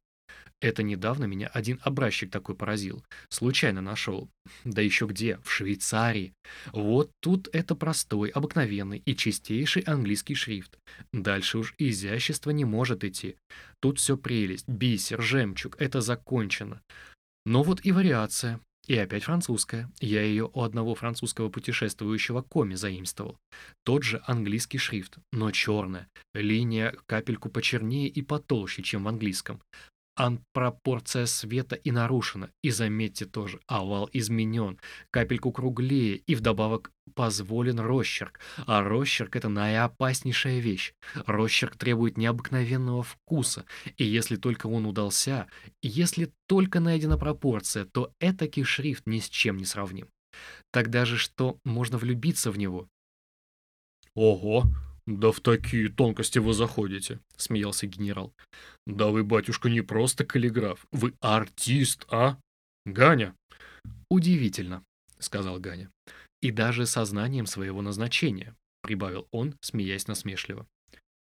Это 0.60 0.82
недавно 0.82 1.26
меня 1.26 1.48
один 1.48 1.80
образчик 1.84 2.32
такой 2.32 2.56
поразил. 2.56 3.04
Случайно 3.30 3.82
нашел. 3.82 4.28
Да 4.64 4.82
еще 4.82 5.06
где? 5.06 5.38
В 5.44 5.52
Швейцарии. 5.52 6.34
Вот 6.74 7.12
тут 7.20 7.48
это 7.54 7.76
простой, 7.76 8.30
обыкновенный 8.30 9.04
и 9.06 9.16
чистейший 9.16 9.84
английский 9.84 10.34
шрифт. 10.34 10.80
Дальше 11.14 11.60
уж 11.60 11.76
изящество 11.78 12.50
не 12.50 12.66
может 12.66 13.04
идти. 13.04 13.36
Тут 13.80 14.00
все 14.00 14.18
прелесть, 14.18 14.68
бисер, 14.68 15.22
жемчуг, 15.22 15.76
это 15.80 16.02
закончено. 16.02 16.82
Но 17.46 17.62
вот 17.62 17.86
и 17.86 17.92
вариация. 17.92 18.60
И 18.88 18.98
опять 18.98 19.26
французская. 19.26 19.92
Я 20.00 20.24
ее 20.24 20.50
у 20.52 20.64
одного 20.64 20.96
французского 20.96 21.50
путешествующего 21.50 22.42
коми 22.42 22.74
заимствовал. 22.74 23.38
Тот 23.84 24.04
же 24.04 24.24
английский 24.26 24.80
шрифт, 24.80 25.18
но 25.32 25.52
черная. 25.52 26.08
Линия 26.34 26.96
капельку 27.06 27.50
почернее 27.50 28.08
и 28.08 28.22
потолще, 28.22 28.82
чем 28.82 29.04
в 29.04 29.08
английском 29.10 29.62
пропорция 30.54 31.26
света 31.26 31.76
и 31.76 31.92
нарушена. 31.92 32.52
И 32.62 32.70
заметьте 32.72 33.26
тоже, 33.26 33.60
овал 33.68 34.10
изменен, 34.14 34.80
капельку 35.12 35.52
круглее 35.52 36.16
и 36.16 36.36
вдобавок 36.36 36.92
позволен 37.16 37.80
росчерк. 37.80 38.40
А 38.66 38.84
росчерк— 38.84 39.36
это 39.38 39.50
наиопаснейшая 39.50 40.60
вещь. 40.60 40.94
Росчерк 41.26 41.78
требует 41.78 42.18
необыкновенного 42.18 43.04
вкуса, 43.04 43.66
и 43.98 44.04
если 44.04 44.36
только 44.36 44.68
он 44.68 44.86
удался, 44.86 45.48
если 45.82 46.32
только 46.48 46.80
найдена 46.80 47.18
пропорция, 47.18 47.86
то 47.86 48.12
этакий 48.20 48.64
шрифт 48.64 49.08
ни 49.08 49.20
с 49.20 49.30
чем 49.30 49.58
не 49.58 49.66
сравним. 49.66 50.10
Тогда 50.72 51.06
же 51.06 51.18
что, 51.18 51.60
можно 51.64 51.98
влюбиться 51.98 52.52
в 52.52 52.58
него? 52.58 52.88
Ого, 54.14 54.66
«Да 55.08 55.32
в 55.32 55.40
такие 55.40 55.88
тонкости 55.88 56.38
вы 56.38 56.54
заходите»,— 56.54 57.22
смеялся 57.38 57.88
генерал. 57.88 58.34
«Да 58.86 59.08
вы, 59.08 59.24
батюшка, 59.24 59.70
не 59.70 59.80
просто 59.80 60.26
каллиграф, 60.26 60.86
вы 60.92 61.14
артист, 61.22 62.06
а? 62.10 62.38
Ганя?» 62.86 63.34
«Удивительно»,— 64.10 64.84
сказал 65.20 65.60
Ганя. 65.60 65.90
«И 66.42 66.52
даже 66.52 66.86
сознанием 66.86 67.46
своего 67.46 67.82
назначения»,— 67.82 68.54
прибавил 68.82 69.30
он, 69.32 69.56
смеясь 69.62 70.08
насмешливо. 70.08 70.68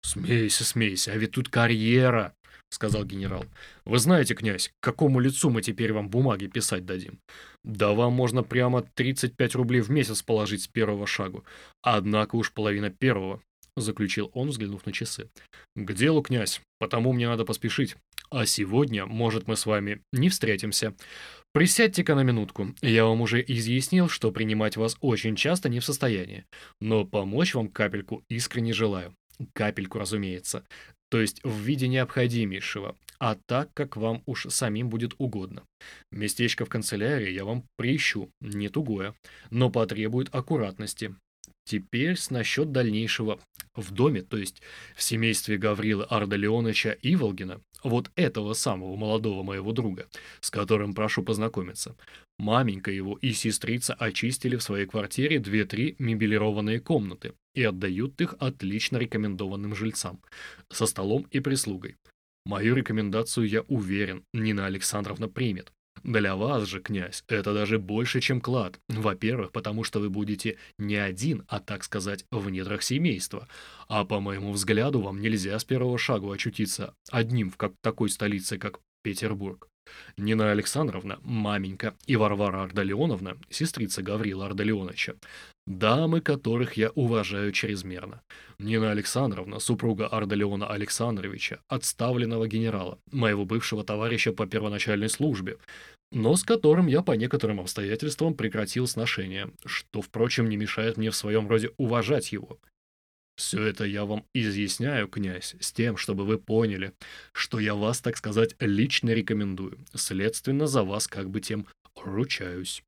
«Смейся, 0.03 0.63
смейся, 0.65 1.11
а 1.11 1.17
ведь 1.17 1.31
тут 1.31 1.49
карьера»,— 1.49 2.35
сказал 2.69 3.05
генерал. 3.05 3.43
«Вы 3.85 3.97
знаете, 3.97 4.35
князь, 4.35 4.67
к 4.67 4.83
какому 4.83 5.19
лицу 5.19 5.49
мы 5.49 5.63
теперь 5.63 5.93
вам 5.93 6.09
бумаги 6.09 6.45
писать 6.45 6.85
дадим? 6.85 7.17
Да 7.63 7.93
вам 7.93 8.13
можно 8.13 8.43
прямо 8.43 8.83
35 8.83 9.55
рублей 9.55 9.81
в 9.81 9.89
месяц 9.89 10.21
положить 10.21 10.61
с 10.61 10.67
первого 10.67 11.07
шагу. 11.07 11.43
Однако 11.81 12.35
уж 12.35 12.51
половина 12.51 12.91
первого.— 12.91 13.41
заключил 13.75 14.29
он, 14.33 14.49
взглянув 14.49 14.85
на 14.85 14.91
часы. 14.91 15.29
«К 15.75 15.93
делу, 15.93 16.21
князь, 16.21 16.61
потому 16.79 17.13
мне 17.13 17.27
надо 17.27 17.45
поспешить. 17.45 17.95
А 18.29 18.45
сегодня, 18.45 19.05
может, 19.05 19.47
мы 19.47 19.55
с 19.55 19.65
вами 19.65 20.01
не 20.11 20.29
встретимся. 20.29 20.95
Присядьте-ка 21.53 22.15
на 22.15 22.23
минутку. 22.23 22.73
Я 22.81 23.05
вам 23.05 23.21
уже 23.21 23.43
изъяснил, 23.47 24.09
что 24.09 24.31
принимать 24.31 24.75
вас 24.75 24.97
очень 25.01 25.35
часто 25.35 25.69
не 25.69 25.79
в 25.79 25.85
состоянии. 25.85 26.45
Но 26.81 27.05
помочь 27.05 27.53
вам 27.53 27.67
капельку 27.67 28.23
искренне 28.29 28.73
желаю. 28.73 29.15
Капельку, 29.53 29.99
разумеется. 29.99 30.65
То 31.11 31.21
есть 31.21 31.41
в 31.43 31.59
виде 31.59 31.87
необходимейшего. 31.87 32.95
а 33.19 33.37
так, 33.45 33.69
как 33.73 33.95
вам 33.95 34.23
уж 34.25 34.47
самим 34.49 34.89
будет 34.89 35.13
угодно. 35.17 35.63
Местечко 36.11 36.65
в 36.65 36.69
канцелярии 36.69 37.31
я 37.31 37.45
вам 37.45 37.65
приищу, 37.77 38.31
не 38.41 38.67
тугое, 38.67 39.13
но 39.49 39.69
потребует 39.69 40.33
аккуратности. 40.35 41.15
Теперь 41.65 42.17
насчет 42.29 42.71
дальнейшего. 42.71 43.39
В 43.75 43.91
доме, 43.91 44.21
то 44.21 44.37
есть 44.37 44.61
в 44.95 45.01
семействе 45.01 45.57
Гаврила 45.57 46.05
Арда 46.05 46.35
Леоновича 46.35 46.95
Иволгина, 47.01 47.61
вот 47.83 48.11
этого 48.15 48.53
самого 48.53 48.95
молодого 48.95 49.43
моего 49.43 49.71
друга, 49.71 50.07
с 50.41 50.49
которым 50.49 50.93
прошу 50.93 51.23
познакомиться. 51.23 51.95
Маменька 52.39 52.91
его 52.91 53.17
и 53.17 53.31
сестрица 53.33 53.93
очистили 53.93 54.55
в 54.55 54.63
своей 54.63 54.85
квартире 54.85 55.39
две-три 55.39 55.95
мебелированные 55.99 56.79
комнаты 56.79 57.33
и 57.55 57.63
отдают 57.63 58.19
их 58.21 58.35
отлично 58.39 58.97
рекомендованным 58.97 59.75
жильцам, 59.75 60.21
со 60.69 60.85
столом 60.85 61.27
и 61.31 61.39
прислугой. 61.39 61.97
Мою 62.45 62.75
рекомендацию, 62.75 63.47
я 63.47 63.61
уверен, 63.61 64.25
Нина 64.33 64.65
Александровна 64.65 65.29
примет. 65.29 65.71
Для 66.03 66.35
вас 66.35 66.67
же, 66.67 66.81
князь, 66.81 67.23
это 67.27 67.53
даже 67.53 67.79
больше, 67.79 68.19
чем 68.19 68.41
клад. 68.41 68.79
Во-первых, 68.89 69.51
потому 69.51 69.83
что 69.83 69.99
вы 69.99 70.09
будете 70.09 70.57
не 70.77 70.95
один, 70.95 71.43
а, 71.47 71.59
так 71.59 71.83
сказать, 71.83 72.25
в 72.31 72.49
недрах 72.49 72.83
семейства. 72.83 73.47
А 73.87 74.03
по 74.03 74.19
моему 74.19 74.51
взгляду, 74.51 75.01
вам 75.01 75.21
нельзя 75.21 75.57
с 75.57 75.63
первого 75.63 75.97
шагу 75.97 76.31
очутиться 76.31 76.93
одним 77.09 77.51
в 77.51 77.57
как 77.57 77.73
такой 77.81 78.09
столице, 78.09 78.57
как 78.57 78.79
Петербург. 79.03 79.67
Нина 80.17 80.51
Александровна, 80.51 81.19
маменька, 81.23 81.93
и 82.05 82.15
Варвара 82.15 82.63
Ардалионовна, 82.63 83.37
сестрица 83.49 84.01
Гаврила 84.01 84.45
Ардалионовича, 84.45 85.15
дамы, 85.65 86.21
которых 86.21 86.73
я 86.73 86.89
уважаю 86.91 87.51
чрезмерно. 87.51 88.21
Нина 88.59 88.91
Александровна, 88.91 89.59
супруга 89.59 90.07
Ардалиона 90.07 90.67
Александровича, 90.67 91.59
отставленного 91.67 92.47
генерала, 92.47 92.99
моего 93.11 93.45
бывшего 93.45 93.83
товарища 93.83 94.31
по 94.31 94.45
первоначальной 94.45 95.09
службе, 95.09 95.57
но 96.11 96.35
с 96.35 96.43
которым 96.43 96.87
я 96.87 97.01
по 97.01 97.13
некоторым 97.13 97.59
обстоятельствам 97.59 98.35
прекратил 98.35 98.87
сношение, 98.87 99.51
что, 99.65 100.01
впрочем, 100.01 100.47
не 100.47 100.57
мешает 100.57 100.97
мне 100.97 101.09
в 101.09 101.15
своем 101.15 101.47
роде 101.47 101.71
уважать 101.77 102.31
его. 102.31 102.59
Все 103.35 103.63
это 103.63 103.83
я 103.85 104.05
вам 104.05 104.25
изъясняю, 104.35 105.07
князь, 105.07 105.55
с 105.59 105.71
тем, 105.71 105.97
чтобы 105.97 106.23
вы 106.23 106.37
поняли, 106.37 106.93
что 107.31 107.59
я 107.59 107.73
вас, 107.73 107.99
так 107.99 108.15
сказать, 108.15 108.55
лично 108.59 109.09
рекомендую. 109.09 109.79
Следственно, 109.95 110.67
за 110.67 110.83
вас 110.83 111.07
как 111.07 111.31
бы 111.31 111.41
тем 111.41 111.65
ручаюсь. 111.95 112.83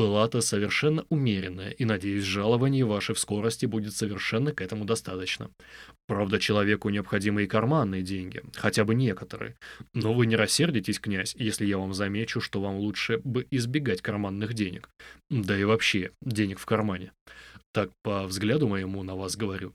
Плата 0.00 0.40
совершенно 0.40 1.04
умеренная, 1.10 1.72
и, 1.72 1.84
надеюсь, 1.84 2.24
жалование 2.24 2.86
ваше 2.86 3.12
в 3.12 3.18
скорости 3.18 3.66
будет 3.66 3.94
совершенно 3.94 4.50
к 4.50 4.62
этому 4.62 4.86
достаточно. 4.86 5.50
Правда, 6.06 6.38
человеку 6.38 6.88
необходимы 6.88 7.42
и 7.42 7.46
карманные 7.46 8.00
деньги, 8.00 8.42
хотя 8.54 8.86
бы 8.86 8.94
некоторые. 8.94 9.56
Но 9.92 10.14
вы 10.14 10.24
не 10.24 10.36
рассердитесь, 10.36 11.00
князь, 11.00 11.34
если 11.38 11.66
я 11.66 11.76
вам 11.76 11.92
замечу, 11.92 12.40
что 12.40 12.62
вам 12.62 12.76
лучше 12.76 13.18
бы 13.24 13.46
избегать 13.50 14.00
карманных 14.00 14.54
денег. 14.54 14.88
Да 15.28 15.54
и 15.54 15.64
вообще, 15.64 16.12
денег 16.22 16.60
в 16.60 16.64
кармане. 16.64 17.12
Так 17.74 17.90
по 18.02 18.26
взгляду 18.26 18.68
моему 18.68 19.02
на 19.02 19.16
вас 19.16 19.36
говорю. 19.36 19.74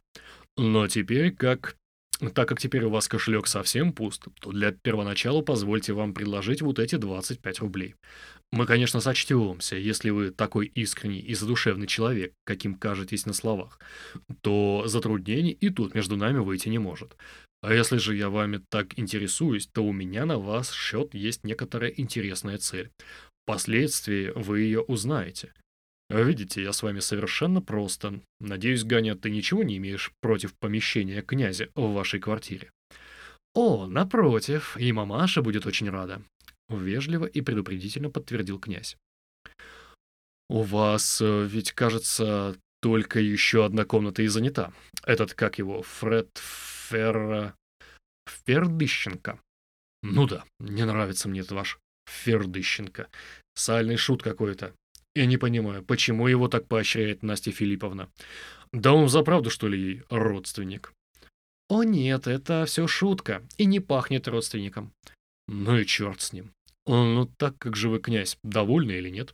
Но 0.57 0.87
теперь, 0.87 1.33
как... 1.35 1.75
Так 2.19 2.47
как 2.47 2.59
теперь 2.59 2.85
у 2.85 2.89
вас 2.89 3.07
кошелек 3.07 3.47
совсем 3.47 3.91
пуст, 3.91 4.27
то 4.39 4.51
для 4.51 4.71
первоначала 4.71 5.41
позвольте 5.41 5.93
вам 5.93 6.13
предложить 6.13 6.61
вот 6.61 6.79
эти 6.79 6.95
25 6.95 7.59
рублей. 7.59 7.95
Мы, 8.51 8.65
конечно, 8.65 9.01
сочтемся, 9.01 9.75
если 9.75 10.11
вы 10.11 10.31
такой 10.31 10.67
искренний 10.67 11.19
и 11.19 11.33
задушевный 11.33 11.87
человек, 11.87 12.33
каким 12.45 12.75
кажетесь 12.75 13.25
на 13.25 13.33
словах, 13.33 13.79
то 14.41 14.83
затруднений 14.85 15.51
и 15.51 15.69
тут 15.69 15.93
между 15.93 16.15
нами 16.15 16.39
выйти 16.39 16.69
не 16.69 16.79
может. 16.79 17.17
А 17.61 17.73
если 17.73 17.97
же 17.97 18.15
я 18.15 18.29
вами 18.29 18.61
так 18.69 18.97
интересуюсь, 18.97 19.67
то 19.67 19.83
у 19.83 19.91
меня 19.91 20.25
на 20.25 20.37
вас 20.37 20.71
счет 20.71 21.13
есть 21.13 21.43
некоторая 21.43 21.89
интересная 21.89 22.59
цель. 22.59 22.91
Впоследствии 23.43 24.31
вы 24.35 24.61
ее 24.61 24.81
узнаете. 24.81 25.51
Видите, 26.09 26.61
я 26.61 26.71
с 26.71 26.83
вами 26.83 26.99
совершенно 26.99 27.61
просто. 27.61 28.21
Надеюсь, 28.39 28.83
Ганя, 28.83 29.15
ты 29.15 29.31
ничего 29.31 29.63
не 29.63 29.77
имеешь 29.77 30.11
против 30.21 30.53
помещения 30.53 31.21
князя 31.21 31.69
в 31.75 31.93
вашей 31.93 32.19
квартире? 32.19 32.71
О, 33.55 33.87
напротив, 33.87 34.77
и 34.77 34.91
мамаша 34.91 35.41
будет 35.41 35.65
очень 35.65 35.89
рада. 35.89 36.21
Вежливо 36.69 37.25
и 37.25 37.41
предупредительно 37.41 38.09
подтвердил 38.09 38.59
князь. 38.59 38.97
У 40.49 40.61
вас 40.61 41.21
э, 41.21 41.45
ведь, 41.45 41.71
кажется, 41.71 42.55
только 42.81 43.19
еще 43.19 43.65
одна 43.65 43.83
комната 43.83 44.21
и 44.21 44.27
занята. 44.27 44.73
Этот, 45.03 45.33
как 45.33 45.57
его, 45.57 45.81
Фред 45.81 46.29
Фер... 46.89 47.55
Фердыщенко. 48.45 49.39
Ну 50.03 50.27
да, 50.27 50.43
не 50.59 50.85
нравится 50.85 51.29
мне 51.29 51.39
этот 51.39 51.53
ваш 51.53 51.79
Фердыщенко. 52.07 53.07
Сальный 53.55 53.97
шут 53.97 54.21
какой-то. 54.21 54.73
Я 55.15 55.25
не 55.25 55.37
понимаю, 55.37 55.83
почему 55.83 56.27
его 56.27 56.49
так 56.49 56.67
поощряет 56.67 57.23
Настя 57.23 57.51
Филипповна? 57.51 58.09
Да 58.73 58.93
он 58.93 59.07
за 59.07 59.21
правду, 59.21 59.49
что 59.49 59.69
ли, 59.69 59.79
ей 59.79 60.03
родственник? 60.09 60.93
О 61.69 61.83
нет, 61.83 62.27
это 62.27 62.65
все 62.65 62.85
шутка, 62.85 63.41
и 63.57 63.65
не 63.65 63.79
пахнет 63.79 64.27
родственником. 64.27 64.93
Ну 65.47 65.77
и 65.77 65.85
черт 65.85 66.21
с 66.21 66.33
ним. 66.33 66.51
Ну 66.85 67.25
так 67.37 67.57
как 67.57 67.75
же 67.75 67.89
вы, 67.89 67.99
князь, 67.99 68.37
довольны 68.43 68.91
или 68.91 69.09
нет? 69.09 69.33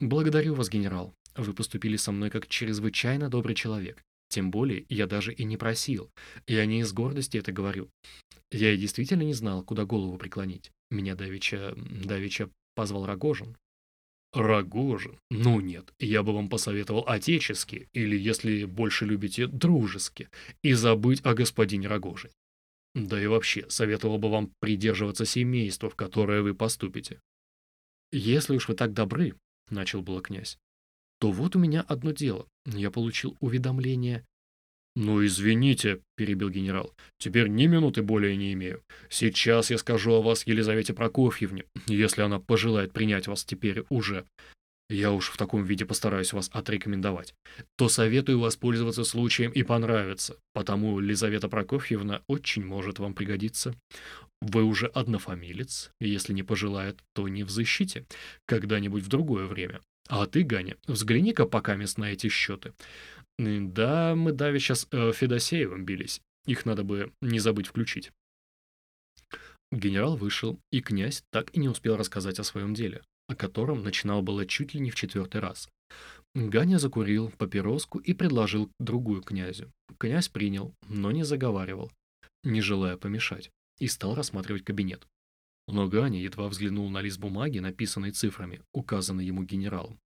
Благодарю 0.00 0.54
вас, 0.54 0.68
генерал. 0.68 1.14
Вы 1.36 1.54
поступили 1.54 1.96
со 1.96 2.12
мной 2.12 2.30
как 2.30 2.48
чрезвычайно 2.48 3.30
добрый 3.30 3.54
человек. 3.54 4.02
Тем 4.28 4.50
более, 4.50 4.84
я 4.88 5.06
даже 5.06 5.32
и 5.32 5.44
не 5.44 5.56
просил. 5.56 6.10
Я 6.46 6.66
не 6.66 6.80
из 6.80 6.92
гордости 6.92 7.36
это 7.36 7.52
говорю. 7.52 7.88
Я 8.50 8.72
и 8.72 8.76
действительно 8.76 9.22
не 9.22 9.34
знал, 9.34 9.62
куда 9.62 9.84
голову 9.84 10.18
преклонить. 10.18 10.70
Меня 10.90 11.14
давеча... 11.14 11.74
давеча 11.76 12.50
позвал 12.74 13.06
Рогожин. 13.06 13.56
Рогожин? 14.32 15.18
Ну 15.30 15.60
нет, 15.60 15.92
я 15.98 16.22
бы 16.22 16.32
вам 16.32 16.48
посоветовал 16.48 17.04
отечески, 17.06 17.88
или, 17.92 18.16
если 18.16 18.64
больше 18.64 19.04
любите, 19.04 19.46
дружески, 19.46 20.28
и 20.62 20.72
забыть 20.72 21.24
о 21.24 21.34
господине 21.34 21.88
Рогожине. 21.88 22.32
Да 22.94 23.22
и 23.22 23.26
вообще, 23.26 23.68
советовал 23.68 24.18
бы 24.18 24.30
вам 24.30 24.52
придерживаться 24.60 25.24
семейства, 25.24 25.90
в 25.90 25.96
которое 25.96 26.42
вы 26.42 26.54
поступите. 26.54 27.20
Если 28.10 28.56
уж 28.56 28.68
вы 28.68 28.74
так 28.74 28.92
добры,— 28.92 29.34
начал 29.70 30.02
было 30.02 30.20
князь,— 30.20 30.58
то 31.18 31.30
вот 31.30 31.56
у 31.56 31.58
меня 31.58 31.80
одно 31.82 32.12
дело. 32.12 32.46
Я 32.66 32.90
получил 32.90 33.36
уведомление 33.40 34.24
«Ну, 34.94 35.24
извините»,— 35.24 36.00
перебил 36.16 36.50
генерал,— 36.50 36.92
«теперь 37.18 37.48
ни 37.48 37.66
минуты 37.66 38.02
более 38.02 38.36
не 38.36 38.52
имею. 38.52 38.82
Сейчас 39.08 39.70
я 39.70 39.78
скажу 39.78 40.12
о 40.12 40.22
вас 40.22 40.46
Елизавете 40.46 40.92
Прокофьевне, 40.92 41.64
если 41.86 42.20
она 42.20 42.38
пожелает 42.38 42.92
принять 42.92 43.26
вас 43.26 43.44
теперь 43.44 43.84
уже. 43.88 44.26
Я 44.90 45.12
уж 45.12 45.30
в 45.30 45.38
таком 45.38 45.64
виде 45.64 45.86
постараюсь 45.86 46.34
вас 46.34 46.50
отрекомендовать. 46.52 47.34
То 47.78 47.88
советую 47.88 48.40
воспользоваться 48.40 49.04
случаем 49.04 49.50
и 49.50 49.62
понравиться, 49.62 50.36
потому 50.52 51.00
Елизавета 51.00 51.48
Прокофьевна 51.48 52.20
очень 52.26 52.62
может 52.62 52.98
вам 52.98 53.14
пригодиться. 53.14 53.74
Вы 54.42 54.64
уже 54.64 54.88
однофамилец, 54.88 55.90
если 56.00 56.34
не 56.34 56.42
пожелает, 56.42 56.98
то 57.14 57.26
не 57.28 57.44
взыщите, 57.44 58.04
когда-нибудь 58.46 59.04
в 59.04 59.08
другое 59.08 59.46
время. 59.46 59.80
А 60.08 60.26
ты, 60.26 60.42
Ганя, 60.42 60.76
взгляни-ка 60.86 61.46
пока 61.46 61.76
мест 61.76 61.96
на 61.96 62.12
эти 62.12 62.28
счеты. 62.28 62.74
Да, 63.38 64.14
мы 64.14 64.32
давеча 64.32 64.74
с 64.74 64.86
э, 64.90 65.12
Федосеевым 65.12 65.84
бились. 65.84 66.20
Их 66.46 66.66
надо 66.66 66.84
бы 66.84 67.12
не 67.20 67.38
забыть 67.38 67.66
включить. 67.66 68.12
Генерал 69.70 70.16
вышел, 70.16 70.60
и 70.70 70.80
князь 70.80 71.24
так 71.30 71.54
и 71.54 71.58
не 71.58 71.68
успел 71.68 71.96
рассказать 71.96 72.38
о 72.38 72.44
своем 72.44 72.74
деле, 72.74 73.02
о 73.28 73.34
котором 73.34 73.82
начинал 73.82 74.22
было 74.22 74.44
чуть 74.44 74.74
ли 74.74 74.80
не 74.80 74.90
в 74.90 74.94
четвертый 74.94 75.40
раз. 75.40 75.68
Ганя 76.34 76.78
закурил 76.78 77.30
папироску 77.30 77.98
и 77.98 78.12
предложил 78.12 78.70
другую 78.78 79.22
князю. 79.22 79.72
Князь 79.98 80.28
принял, 80.28 80.74
но 80.88 81.10
не 81.10 81.24
заговаривал, 81.24 81.90
не 82.44 82.60
желая 82.60 82.96
помешать, 82.96 83.50
и 83.78 83.86
стал 83.86 84.14
рассматривать 84.14 84.64
кабинет. 84.64 85.06
Но 85.68 85.88
Ганя 85.88 86.20
едва 86.20 86.48
взглянул 86.48 86.90
на 86.90 87.00
лист 87.00 87.18
бумаги, 87.18 87.58
написанный 87.58 88.10
цифрами, 88.10 88.62
указанный 88.72 89.24
ему 89.24 89.44
генералом. 89.44 89.98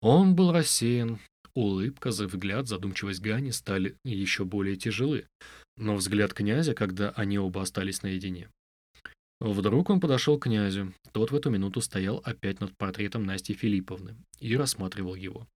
Он 0.00 0.34
был 0.34 0.52
рассеян, 0.52 1.18
Улыбка, 1.54 2.10
взгляд, 2.10 2.68
задумчивость 2.68 3.20
Гани 3.20 3.50
стали 3.50 3.96
еще 4.04 4.44
более 4.44 4.76
тяжелы, 4.76 5.26
но 5.76 5.96
взгляд 5.96 6.34
князя, 6.34 6.74
когда 6.74 7.10
они 7.10 7.38
оба 7.38 7.62
остались 7.62 8.02
наедине. 8.02 8.48
Вдруг 9.40 9.90
он 9.90 10.00
подошел 10.00 10.38
к 10.38 10.44
князю. 10.44 10.92
Тот 11.12 11.30
в 11.30 11.36
эту 11.36 11.50
минуту 11.50 11.80
стоял 11.80 12.20
опять 12.24 12.60
над 12.60 12.76
портретом 12.76 13.24
Насти 13.24 13.54
Филипповны 13.54 14.16
и 14.40 14.56
рассматривал 14.56 15.14
его. 15.14 15.46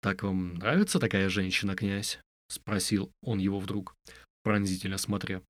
«Так 0.00 0.22
вам 0.22 0.54
нравится 0.54 0.98
такая 0.98 1.28
женщина, 1.28 1.74
князь?»— 1.74 2.20
спросил 2.48 3.10
он 3.22 3.38
его 3.38 3.58
вдруг, 3.58 3.94
пронзительно 4.42 4.98
смотря. 4.98 5.42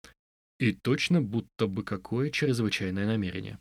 И 0.59 0.73
точно 0.73 1.21
будто 1.21 1.67
бы 1.67 1.85
какое 1.85 2.31
чрезвычайное 2.31 3.07
намерение. 3.07 3.59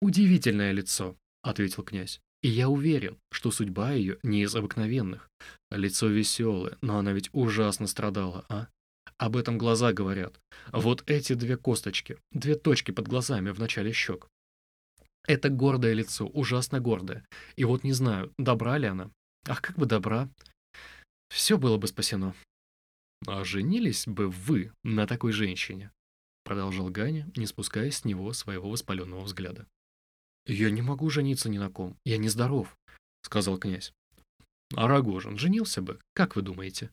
«Удивительное 0.00 0.72
лицо»,— 0.72 1.16
ответил 1.42 1.82
князь. 1.82 2.20
И 2.42 2.48
я 2.48 2.68
уверен, 2.68 3.18
что 3.32 3.50
судьба 3.50 3.92
ее 3.92 4.18
не 4.22 4.42
из 4.42 4.54
обыкновенных. 4.54 5.28
Лицо 5.70 6.06
веселое, 6.06 6.78
но 6.82 6.98
она 6.98 7.12
ведь 7.12 7.30
ужасно 7.32 7.86
страдала, 7.86 8.44
а? 8.48 8.68
Об 9.16 9.36
этом 9.36 9.58
глаза 9.58 9.92
говорят. 9.92 10.40
Вот 10.70 11.02
эти 11.10 11.32
две 11.32 11.56
косточки, 11.56 12.18
две 12.30 12.54
точки 12.54 12.92
под 12.92 13.08
глазами 13.08 13.50
в 13.50 13.58
начале 13.58 13.92
щек. 13.92 14.28
Это 15.26 15.48
гордое 15.48 15.92
лицо, 15.92 16.26
ужасно 16.26 16.78
гордое. 16.80 17.24
И 17.56 17.64
вот 17.64 17.82
не 17.82 17.92
знаю, 17.92 18.32
добра 18.38 18.78
ли 18.78 18.86
она. 18.86 19.10
Ах, 19.46 19.60
как 19.60 19.76
бы 19.76 19.86
добра. 19.86 20.28
Все 21.28 21.58
было 21.58 21.76
бы 21.76 21.88
спасено. 21.88 22.34
А 23.26 23.44
женились 23.44 24.06
бы 24.06 24.28
вы 24.28 24.72
на 24.84 25.06
такой 25.06 25.32
женщине? 25.32 25.90
Продолжал 26.44 26.88
Ганя, 26.88 27.28
не 27.36 27.46
спуская 27.46 27.90
с 27.90 28.04
него 28.04 28.32
своего 28.32 28.70
воспаленного 28.70 29.22
взгляда. 29.22 29.66
«Я 30.48 30.70
не 30.70 30.80
могу 30.80 31.10
жениться 31.10 31.50
ни 31.50 31.58
на 31.58 31.70
ком. 31.70 31.98
Я 32.04 32.16
нездоров»,— 32.16 32.74
сказал 33.22 33.58
князь. 33.58 33.92
«А 34.74 34.88
Рогожин 34.88 35.36
женился 35.36 35.82
бы, 35.82 36.00
как 36.14 36.36
вы 36.36 36.42
думаете?» 36.42 36.90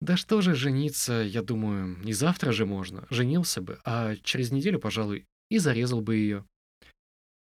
«Да 0.00 0.16
что 0.16 0.40
же 0.40 0.54
жениться, 0.54 1.12
я 1.22 1.42
думаю, 1.42 2.02
и 2.02 2.12
завтра 2.12 2.50
же 2.50 2.64
можно. 2.64 3.06
Женился 3.10 3.60
бы, 3.60 3.78
а 3.84 4.16
через 4.16 4.50
неделю, 4.50 4.80
пожалуй, 4.80 5.26
и 5.50 5.58
зарезал 5.58 6.00
бы 6.00 6.16
ее». 6.16 6.46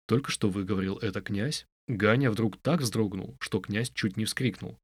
Только 0.08 0.32
что 0.32 0.50
выговорил 0.50 0.98
это 0.98 1.20
князь, 1.22 1.66
Ганя 1.88 2.30
вдруг 2.30 2.58
так 2.62 2.82
вздрогнул, 2.82 3.36
что 3.40 3.60
князь 3.60 3.90
чуть 3.90 4.18
не 4.18 4.26
вскрикнул. 4.26 4.78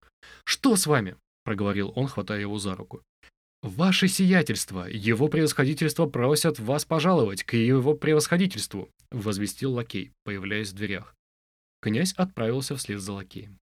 «Что 0.45 0.75
с 0.75 0.87
вами?»— 0.87 1.15
проговорил 1.43 1.93
он, 1.95 2.07
хватая 2.07 2.39
его 2.39 2.57
за 2.57 2.75
руку. 2.75 3.03
«Ваше 3.63 4.09
сиятельство! 4.09 4.85
Его 4.89 5.29
превосходительство 5.29 6.05
просят 6.05 6.59
вас 6.59 6.83
пожаловать 6.83 7.45
к 7.45 7.53
его 7.53 7.93
превосходительству!»— 7.93 8.89
возвестил 9.11 9.71
лакей, 9.71 10.11
появляясь 10.25 10.71
в 10.71 10.75
дверях. 10.75 11.15
Князь 11.81 12.11
отправился 12.11 12.75
вслед 12.75 12.99
за 12.99 13.13
лакеем. 13.13 13.59